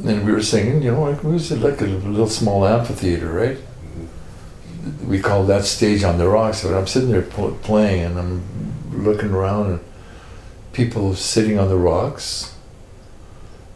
And 0.04 0.26
we 0.26 0.32
were 0.32 0.42
singing, 0.42 0.82
you 0.82 0.90
know, 0.90 1.02
like 1.02 1.22
was 1.22 1.52
like 1.52 1.80
a 1.80 1.84
little 1.84 2.28
small 2.28 2.66
amphitheater, 2.66 3.32
right? 3.32 3.58
We 5.06 5.20
called 5.20 5.46
that 5.46 5.64
stage 5.64 6.02
on 6.02 6.18
the 6.18 6.26
rocks. 6.26 6.64
But 6.64 6.74
I'm 6.74 6.88
sitting 6.88 7.12
there 7.12 7.22
pl- 7.22 7.56
playing, 7.62 8.02
and 8.06 8.18
I'm 8.18 9.04
looking 9.04 9.30
around, 9.30 9.70
and 9.70 9.80
people 10.72 11.14
sitting 11.14 11.56
on 11.56 11.68
the 11.68 11.76
rocks, 11.76 12.56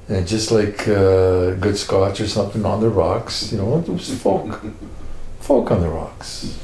and 0.09 0.27
just 0.27 0.51
like 0.51 0.89
uh, 0.89 1.53
good 1.53 1.79
scotch 1.79 2.21
or 2.21 2.27
something 2.27 2.67
on 2.67 2.81
the 2.81 2.89
rocks, 2.89 3.53
you 3.53 3.59
know, 3.59 3.79
it 3.79 3.89
was 3.89 4.13
folk, 4.21 4.61
folk 5.39 5.71
on 5.71 5.83
the 5.83 5.89
rocks. 5.89 6.59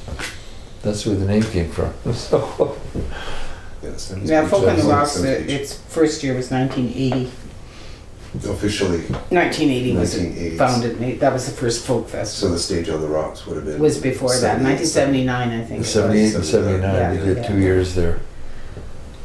That's 0.82 1.06
where 1.06 1.14
the 1.14 1.26
name 1.26 1.44
came 1.44 1.70
from. 1.70 1.94
So, 2.12 2.76
Yeah, 3.84 3.96
Sandy's 3.96 4.30
yeah, 4.30 4.48
Folk 4.48 4.66
on 4.68 4.76
the 4.76 4.82
Rocks, 4.84 5.12
Sandy's 5.12 5.36
uh, 5.36 5.40
Beach. 5.46 5.60
its 5.60 5.74
first 5.74 6.22
year 6.22 6.34
was 6.34 6.50
1980. 6.50 7.30
officially 8.50 8.98
1980 9.30 9.96
was 9.96 10.14
1980s. 10.14 10.58
founded. 10.58 11.00
ma- 11.00 11.18
That 11.20 11.32
was 11.32 11.46
the 11.46 11.52
first 11.52 11.84
folk 11.86 12.06
So 12.08 12.12
festival. 12.12 12.52
the 12.54 12.58
stage 12.58 12.88
on 12.88 13.00
the 13.00 13.06
rocks 13.08 13.46
would 13.46 13.56
have 13.56 13.64
been 13.66 13.78
was 13.80 13.98
before 13.98 14.30
that, 14.30 14.60
1979, 14.62 15.60
I 15.60 15.64
think. 15.64 15.80
it 15.82 15.84
78 15.84 16.34
and 16.34 16.44
79, 16.44 16.82
Yeah, 16.94 17.14
they 17.14 17.24
did 17.24 17.36
yeah. 17.38 17.42
two 17.48 17.58
years 17.58 17.94
there. 17.94 18.20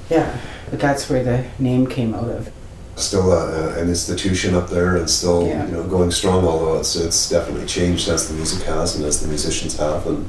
Yeah, 0.10 0.38
but 0.69 0.80
that's 0.80 1.10
where 1.10 1.24
the 1.24 1.45
name 1.58 1.88
came 1.88 2.13
out 2.13 2.30
of. 2.30 2.52
Still 2.95 3.32
a, 3.32 3.80
an 3.82 3.88
institution 3.88 4.56
up 4.56 4.69
there, 4.69 4.98
and 4.98 5.10
still 5.10 5.48
Yeah. 5.48 5.65
you 5.65 5.72
know 5.72 5.84
going 5.84 6.12
strong. 6.12 6.45
Although 6.45 6.80
it's 6.80 6.95
it's 6.98 7.30
definitely 7.30 7.65
changed 7.65 8.10
as 8.10 8.28
the 8.28 8.34
music 8.34 8.63
has 8.67 8.95
and 8.98 9.06
as 9.06 9.22
the 9.22 9.28
musicians 9.30 9.78
have, 9.78 10.06
and 10.06 10.28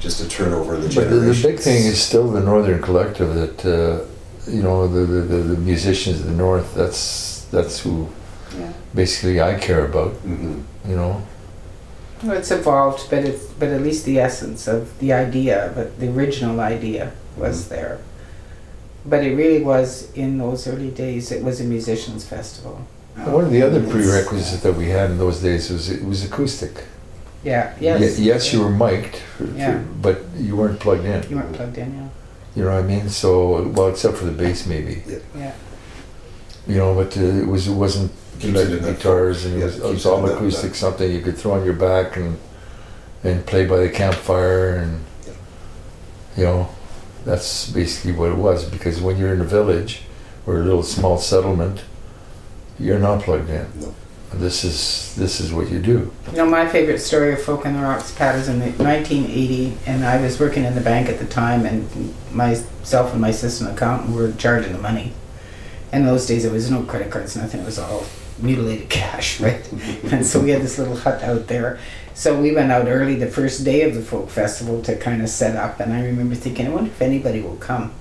just 0.00 0.20
a 0.20 0.28
turnover 0.28 0.74
in 0.74 0.82
the 0.82 0.94
But 0.94 1.10
the, 1.10 1.16
the 1.16 1.40
big 1.42 1.58
thing 1.58 1.84
is 1.86 2.00
still 2.02 2.30
the 2.30 2.40
Northern 2.40 2.80
Collective 2.82 3.34
that 3.34 3.64
uh, 3.64 4.04
you 4.50 4.62
know 4.62 4.86
the, 4.86 5.00
the, 5.00 5.20
the, 5.22 5.36
the 5.54 5.58
musicians 5.58 6.20
of 6.20 6.26
the 6.26 6.32
north. 6.32 6.74
That's 6.74 7.44
that's 7.50 7.80
who 7.80 8.08
Yeah. 8.58 8.72
basically 8.94 9.40
I 9.40 9.54
care 9.58 9.84
about. 9.84 10.12
hmm 10.22 10.60
You 10.88 10.96
know. 10.96 11.22
Well, 12.22 12.36
it's 12.36 12.50
evolved, 12.50 13.10
but 13.10 13.24
it's 13.24 13.44
but 13.60 13.68
at 13.68 13.82
least 13.82 14.04
the 14.04 14.18
essence 14.20 14.66
of 14.68 14.98
the 14.98 15.12
idea, 15.12 15.72
but 15.74 15.98
the 16.00 16.08
original 16.08 16.60
idea 16.60 17.12
was 17.36 17.68
there. 17.68 17.98
But 19.04 19.22
it 19.22 19.36
really 19.36 19.62
was 19.62 20.10
in 20.14 20.38
those 20.38 20.66
early 20.66 20.90
days. 20.90 21.30
It 21.30 21.42
was 21.44 21.60
a 21.60 21.64
musicians' 21.64 22.24
festival. 22.24 22.86
One 23.16 23.44
of 23.44 23.50
the 23.50 23.62
other 23.62 23.80
prerequisites 23.80 24.62
that 24.62 24.74
we 24.74 24.88
had 24.88 25.10
in 25.10 25.18
those 25.18 25.40
days 25.40 25.70
was 25.70 25.88
it 25.90 26.04
was 26.04 26.24
acoustic. 26.24 26.84
Yeah. 27.46 27.74
Yes. 27.80 28.18
Ye- 28.18 28.26
yes, 28.26 28.52
you 28.52 28.60
were 28.64 28.70
mic'd, 28.70 29.16
for- 29.36 29.46
for- 29.46 29.84
but 30.02 30.16
you 30.36 30.56
weren't 30.56 30.80
plugged 30.80 31.04
in. 31.04 31.20
You 31.30 31.36
weren't 31.36 31.52
plugged 31.58 31.78
in, 31.78 31.88
yeah. 31.94 32.08
You 32.56 32.64
know 32.64 32.74
what 32.74 32.84
I 32.84 32.86
mean? 32.94 33.08
So, 33.08 33.62
well, 33.76 33.88
except 33.88 34.16
for 34.18 34.24
the 34.24 34.32
bass, 34.42 34.66
maybe. 34.66 35.02
Yeah. 35.36 35.52
You 36.66 36.76
know, 36.78 36.94
but 37.00 37.16
uh, 37.16 37.20
it 37.42 37.46
was 37.46 37.68
it 37.68 37.74
wasn't 37.84 38.10
Keeps 38.40 38.54
like 38.58 38.66
it 38.68 38.72
in 38.78 38.82
that 38.82 38.96
guitars 38.96 39.44
and 39.46 39.54
yeah, 39.58 39.60
it 39.60 39.66
was, 39.66 39.76
it 39.76 39.82
keeps 39.82 39.92
was 39.94 40.06
it 40.06 40.08
in 40.08 40.14
all 40.14 40.22
that- 40.26 40.36
acoustic, 40.36 40.70
that- 40.72 40.76
something 40.84 41.08
you 41.16 41.20
could 41.26 41.36
throw 41.38 41.52
on 41.52 41.64
your 41.64 41.74
back 41.88 42.16
and 42.16 42.38
and 43.24 43.46
play 43.46 43.64
by 43.66 43.76
the 43.78 43.88
campfire 43.88 44.76
and 44.82 44.92
Yeah. 45.26 45.32
you 46.38 46.44
know, 46.44 46.68
that's 47.24 47.70
basically 47.70 48.12
what 48.12 48.30
it 48.30 48.38
was. 48.48 48.64
Because 48.64 49.00
when 49.00 49.16
you're 49.18 49.34
in 49.34 49.40
a 49.40 49.50
village 49.58 50.02
or 50.46 50.56
a 50.60 50.64
little 50.64 50.82
small 50.82 51.18
settlement, 51.18 51.84
you're 52.78 52.98
not 53.08 53.22
plugged 53.22 53.50
in. 53.50 53.66
No. 53.80 53.94
This 54.34 54.64
is 54.64 55.14
this 55.14 55.40
is 55.40 55.52
what 55.52 55.70
you 55.70 55.78
do. 55.78 56.12
You 56.30 56.38
know, 56.38 56.46
my 56.46 56.68
favorite 56.68 56.98
story 56.98 57.32
of 57.32 57.42
Folk 57.42 57.64
in 57.64 57.74
the 57.74 57.80
Rocks, 57.80 58.12
Pat, 58.12 58.34
is 58.34 58.48
in 58.48 58.58
1980, 58.60 59.78
and 59.86 60.04
I 60.04 60.20
was 60.20 60.38
working 60.38 60.64
in 60.64 60.74
the 60.74 60.80
bank 60.80 61.08
at 61.08 61.18
the 61.18 61.26
time, 61.26 61.64
and 61.64 62.14
myself 62.32 63.12
and 63.12 63.20
my 63.20 63.28
assistant 63.28 63.70
accountant 63.70 64.14
were 64.14 64.32
charging 64.32 64.72
the 64.72 64.78
money. 64.78 65.12
In 65.92 66.04
those 66.04 66.26
days, 66.26 66.42
there 66.42 66.52
was 66.52 66.70
no 66.70 66.82
credit 66.82 67.10
cards, 67.10 67.36
nothing. 67.36 67.60
It 67.60 67.64
was 67.64 67.78
all 67.78 68.04
mutilated 68.38 68.90
cash, 68.90 69.40
right? 69.46 69.72
and 70.12 70.26
so 70.26 70.40
we 70.40 70.50
had 70.50 70.60
this 70.60 70.78
little 70.78 70.96
hut 70.96 71.22
out 71.22 71.46
there. 71.46 71.78
So 72.12 72.40
we 72.40 72.52
went 72.52 72.72
out 72.72 72.88
early 72.88 73.14
the 73.14 73.28
first 73.28 73.64
day 73.64 73.82
of 73.82 73.94
the 73.94 74.02
folk 74.02 74.28
festival 74.28 74.82
to 74.82 74.96
kind 74.96 75.22
of 75.22 75.28
set 75.28 75.54
up, 75.54 75.80
and 75.80 75.92
I 75.92 76.04
remember 76.04 76.34
thinking, 76.34 76.66
I 76.66 76.70
wonder 76.70 76.90
if 76.90 77.00
anybody 77.00 77.40
will 77.40 77.56
come. 77.56 77.92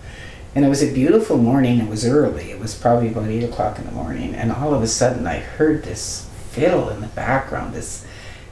And 0.55 0.63
it 0.63 0.69
was 0.69 0.81
a 0.81 0.93
beautiful 0.93 1.37
morning. 1.37 1.79
It 1.79 1.89
was 1.89 2.05
early. 2.05 2.49
It 2.49 2.59
was 2.59 2.73
probably 2.73 3.09
about 3.09 3.27
eight 3.27 3.43
o'clock 3.43 3.77
in 3.77 3.85
the 3.85 3.91
morning, 3.91 4.33
and 4.33 4.53
all 4.53 4.73
of 4.73 4.81
a 4.81 4.87
sudden, 4.87 5.27
I 5.27 5.39
heard 5.39 5.83
this 5.83 6.29
fiddle 6.49 6.89
in 6.89 7.01
the 7.01 7.07
background. 7.07 7.73
This 7.73 8.07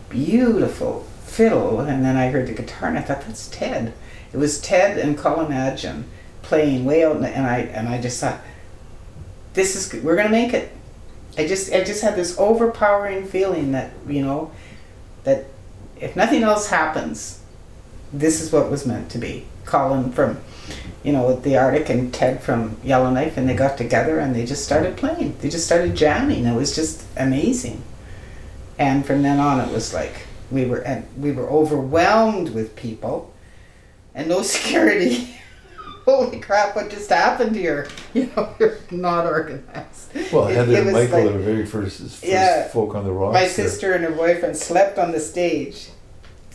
beautiful 0.09 1.07
fiddle, 1.25 1.79
and 1.79 2.03
then 2.03 2.17
I 2.17 2.29
heard 2.29 2.47
the 2.47 2.53
guitar, 2.53 2.89
and 2.89 2.99
I 2.99 3.01
thought 3.01 3.21
that's 3.21 3.47
Ted. 3.47 3.93
It 4.33 4.37
was 4.37 4.59
Ted 4.59 4.97
and 4.97 5.17
Colin 5.17 5.53
Adjun 5.53 6.03
playing 6.41 6.83
way 6.83 7.05
out, 7.05 7.21
the, 7.21 7.29
and 7.29 7.47
I 7.47 7.59
and 7.59 7.87
I 7.87 8.01
just 8.01 8.19
thought, 8.19 8.41
this 9.53 9.75
is 9.75 10.03
we're 10.03 10.17
gonna 10.17 10.29
make 10.29 10.53
it. 10.53 10.75
I 11.37 11.47
just 11.47 11.71
I 11.71 11.83
just 11.83 12.03
had 12.03 12.15
this 12.15 12.37
overpowering 12.37 13.25
feeling 13.25 13.71
that 13.71 13.93
you 14.07 14.23
know 14.23 14.51
that 15.23 15.45
if 15.99 16.15
nothing 16.15 16.43
else 16.43 16.67
happens, 16.67 17.39
this 18.11 18.41
is 18.41 18.51
what 18.51 18.69
was 18.69 18.85
meant 18.85 19.09
to 19.11 19.17
be. 19.17 19.45
Colin 19.65 20.11
from 20.11 20.41
you 21.03 21.11
know 21.13 21.35
the 21.35 21.57
Arctic 21.57 21.89
and 21.89 22.13
Ted 22.13 22.41
from 22.41 22.77
Yellowknife, 22.83 23.37
and 23.37 23.47
they 23.49 23.53
got 23.55 23.77
together 23.77 24.19
and 24.19 24.35
they 24.35 24.45
just 24.45 24.63
started 24.65 24.97
playing. 24.97 25.37
They 25.41 25.49
just 25.49 25.65
started 25.65 25.95
jamming. 25.95 26.45
It 26.45 26.55
was 26.55 26.75
just 26.75 27.03
amazing. 27.17 27.81
And 28.79 29.05
from 29.05 29.21
then 29.21 29.39
on, 29.39 29.59
it 29.59 29.71
was 29.71 29.93
like 29.93 30.13
we 30.51 30.65
were 30.65 30.79
and 30.79 31.05
we 31.17 31.31
were 31.31 31.49
overwhelmed 31.49 32.49
with 32.49 32.75
people, 32.75 33.33
and 34.15 34.27
no 34.29 34.41
security. 34.55 35.29
Holy 36.05 36.39
crap! 36.41 36.75
What 36.75 36.89
just 36.89 37.09
happened 37.09 37.55
here? 37.55 37.87
You 38.13 38.29
know, 38.35 38.53
you're 38.59 38.77
not 38.91 39.25
organized. 39.25 40.13
Well, 40.31 40.47
It- 40.47 40.55
Heather 40.55 40.73
it 40.73 40.79
and 40.83 40.91
Michael, 40.91 41.23
like- 41.23 41.33
the 41.33 41.39
very 41.39 41.65
first, 41.65 41.99
first 42.01 42.23
Yeah. 42.23 42.67
folk 42.67 42.93
on 42.93 43.05
the 43.05 43.11
rocks. 43.11 43.33
My 43.33 43.39
there. 43.41 43.49
sister 43.49 43.93
and 43.93 44.03
her 44.03 44.11
boyfriend 44.11 44.55
slept 44.57 44.99
on 44.99 45.11
the 45.13 45.19
stage 45.19 45.87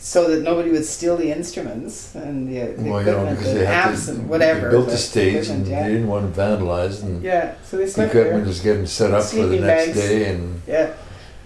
so 0.01 0.29
that 0.29 0.41
nobody 0.43 0.71
would 0.71 0.85
steal 0.85 1.17
the 1.17 1.31
instruments 1.31 2.15
and 2.15 2.47
the, 2.47 2.71
the 2.81 2.89
Well, 2.89 3.01
you 3.01 3.11
know, 3.11 3.25
equipment, 3.25 3.57
the 3.59 3.67
amps 3.67 4.05
to, 4.05 4.11
and 4.13 4.29
whatever. 4.29 4.67
They 4.67 4.71
built 4.71 4.85
the 4.85 4.91
the 4.91 4.97
stage 4.97 5.47
and 5.49 5.67
yeah. 5.67 5.83
they 5.83 5.93
didn't 5.93 6.07
want 6.07 6.33
to 6.33 6.39
vandalize 6.39 7.03
and 7.03 7.21
Yeah, 7.21 7.55
so 7.63 7.77
they 7.77 7.85
the 7.85 8.05
equipment 8.05 8.47
was 8.47 8.61
getting 8.61 8.85
set 8.85 9.11
up 9.11 9.23
for 9.25 9.45
the 9.45 9.59
next 9.59 9.87
bags. 9.87 9.99
day 9.99 10.29
and 10.33 10.61
Yeah, 10.65 10.93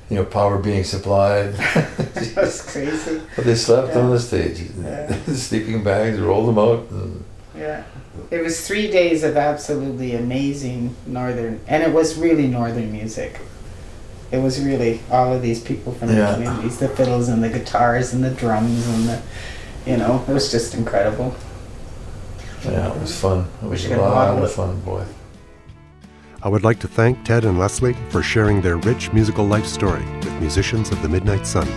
you 0.10 0.18
know 0.18 0.26
power 0.26 0.58
being 0.60 0.84
supplied. 0.84 1.54
that 1.56 2.34
was 2.38 2.62
crazy. 2.62 3.22
but 3.36 3.46
they 3.46 3.56
slept 3.56 3.96
Yeah. 3.96 4.02
on 4.02 4.12
the 4.12 4.20
stage. 4.20 4.62
Yeah. 4.80 5.24
sleeping 5.34 5.84
bags 5.84 6.20
rolled 6.20 6.48
them 6.50 6.60
out. 6.60 6.88
And, 6.92 7.24
Yeah, 7.58 7.84
it 8.30 8.44
was 8.44 8.66
three 8.68 8.90
days 8.92 9.24
of 9.24 9.36
absolutely 9.36 10.16
amazing 10.16 10.96
northern, 11.08 11.60
and 11.68 11.82
it 11.84 11.92
was 11.92 12.18
really 12.18 12.48
northern 12.48 12.92
music. 12.92 13.40
It 14.34 14.42
was 14.42 14.60
really 14.60 15.00
all 15.12 15.32
of 15.32 15.42
these 15.44 15.60
people 15.62 15.94
from 15.94 16.10
Yeah. 16.10 16.32
the 16.32 16.44
communities, 16.44 16.78
the 16.78 16.88
fiddles 16.90 17.30
and 17.30 17.44
the 17.44 17.50
guitars 17.50 18.14
and 18.14 18.24
the 18.24 18.32
drums 18.32 18.86
and 18.88 19.08
the, 19.10 19.20
you 19.86 19.98
know, 19.98 20.24
it 20.28 20.34
was 20.34 20.50
just 20.52 20.74
incredible. 20.74 21.36
yeah, 22.66 22.88
it 22.94 23.00
was 23.02 23.14
fun. 23.16 23.46
It 23.62 23.70
was 23.70 23.86
a 23.86 23.96
lot 23.98 24.30
of 24.30 24.42
of- 24.42 24.52
fun, 24.52 24.80
boy. 24.86 25.04
I 26.42 26.48
would 26.50 26.64
like 26.64 26.80
to 26.80 26.88
thank 26.88 27.24
Ted 27.24 27.46
and 27.46 27.60
Leslie 27.60 27.96
for 28.10 28.24
sharing 28.24 28.62
their 28.62 28.78
rich 28.78 29.12
musical 29.14 29.46
life 29.46 29.66
story 29.68 30.04
with 30.22 30.34
musicians 30.42 30.90
of 30.90 31.02
the 31.02 31.10
Midnight 31.10 31.46
Sun. 31.46 31.68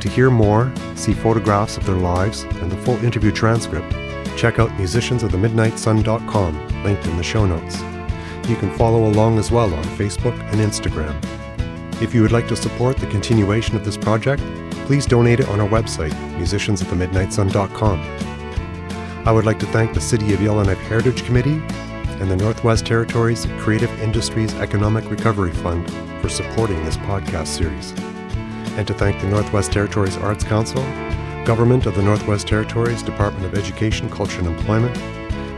To 0.00 0.08
hear 0.08 0.30
more, 0.30 0.70
see 0.94 1.12
photographs 1.12 1.76
of 1.76 1.84
their 1.86 1.96
lives 1.96 2.44
and 2.62 2.70
the 2.72 2.76
full 2.78 2.96
interview 3.04 3.32
transcript, 3.32 3.92
check 4.36 4.58
out 4.60 4.70
musiciansofthemidnightsun.com, 4.78 6.84
linked 6.84 7.06
in 7.06 7.16
the 7.16 7.22
show 7.22 7.44
notes. 7.44 7.82
You 8.48 8.56
can 8.56 8.70
follow 8.78 9.04
along 9.06 9.38
as 9.38 9.50
well 9.50 9.74
on 9.74 9.84
Facebook 9.98 10.38
and 10.52 10.60
Instagram. 10.60 11.14
If 12.00 12.14
you 12.14 12.22
would 12.22 12.30
like 12.30 12.46
to 12.48 12.54
support 12.54 12.96
the 12.96 13.08
continuation 13.08 13.74
of 13.74 13.84
this 13.84 13.96
project, 13.96 14.40
please 14.86 15.04
donate 15.04 15.40
it 15.40 15.48
on 15.48 15.60
our 15.60 15.68
website, 15.68 16.12
musiciansofthemidnightsun.com. 16.38 18.00
I 19.26 19.32
would 19.32 19.44
like 19.44 19.58
to 19.58 19.66
thank 19.66 19.94
the 19.94 20.00
City 20.00 20.32
of 20.32 20.40
Yellowknife 20.40 20.78
Heritage 20.78 21.24
Committee 21.24 21.60
and 22.20 22.30
the 22.30 22.36
Northwest 22.36 22.86
Territories 22.86 23.48
Creative 23.58 23.90
Industries 24.00 24.54
Economic 24.54 25.10
Recovery 25.10 25.50
Fund 25.50 25.90
for 26.22 26.28
supporting 26.28 26.84
this 26.84 26.96
podcast 26.98 27.48
series. 27.48 27.92
And 28.78 28.86
to 28.86 28.94
thank 28.94 29.20
the 29.20 29.26
Northwest 29.26 29.72
Territories 29.72 30.16
Arts 30.18 30.44
Council, 30.44 30.82
Government 31.44 31.86
of 31.86 31.96
the 31.96 32.02
Northwest 32.02 32.46
Territories 32.46 33.02
Department 33.02 33.44
of 33.44 33.54
Education, 33.54 34.08
Culture 34.08 34.38
and 34.38 34.46
Employment, 34.46 34.94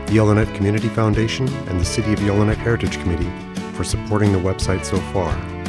the 0.07 0.13
Yellowknife 0.13 0.51
Community 0.55 0.89
Foundation, 0.89 1.47
and 1.69 1.79
the 1.79 1.85
City 1.85 2.13
of 2.13 2.21
Yellowknife 2.23 2.57
Heritage 2.57 2.99
Committee 2.99 3.31
for 3.73 3.83
supporting 3.83 4.31
the 4.31 4.39
website 4.39 4.83
so 4.83 4.97
far. 5.13 5.60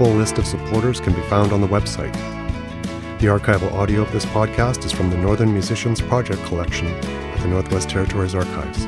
Full 0.00 0.14
list 0.14 0.38
of 0.38 0.46
supporters 0.46 0.98
can 0.98 1.12
be 1.12 1.20
found 1.28 1.52
on 1.52 1.60
the 1.60 1.66
website. 1.66 2.14
The 3.20 3.26
archival 3.26 3.70
audio 3.74 4.00
of 4.00 4.10
this 4.12 4.24
podcast 4.24 4.86
is 4.86 4.92
from 4.92 5.10
the 5.10 5.18
Northern 5.18 5.52
Musicians 5.52 6.00
Project 6.00 6.42
Collection 6.44 6.86
at 6.86 7.40
the 7.42 7.48
Northwest 7.48 7.90
Territories 7.90 8.34
Archives. 8.34 8.86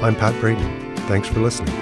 I'm 0.00 0.14
Pat 0.14 0.40
Braden. 0.40 0.94
Thanks 1.08 1.26
for 1.26 1.40
listening. 1.40 1.74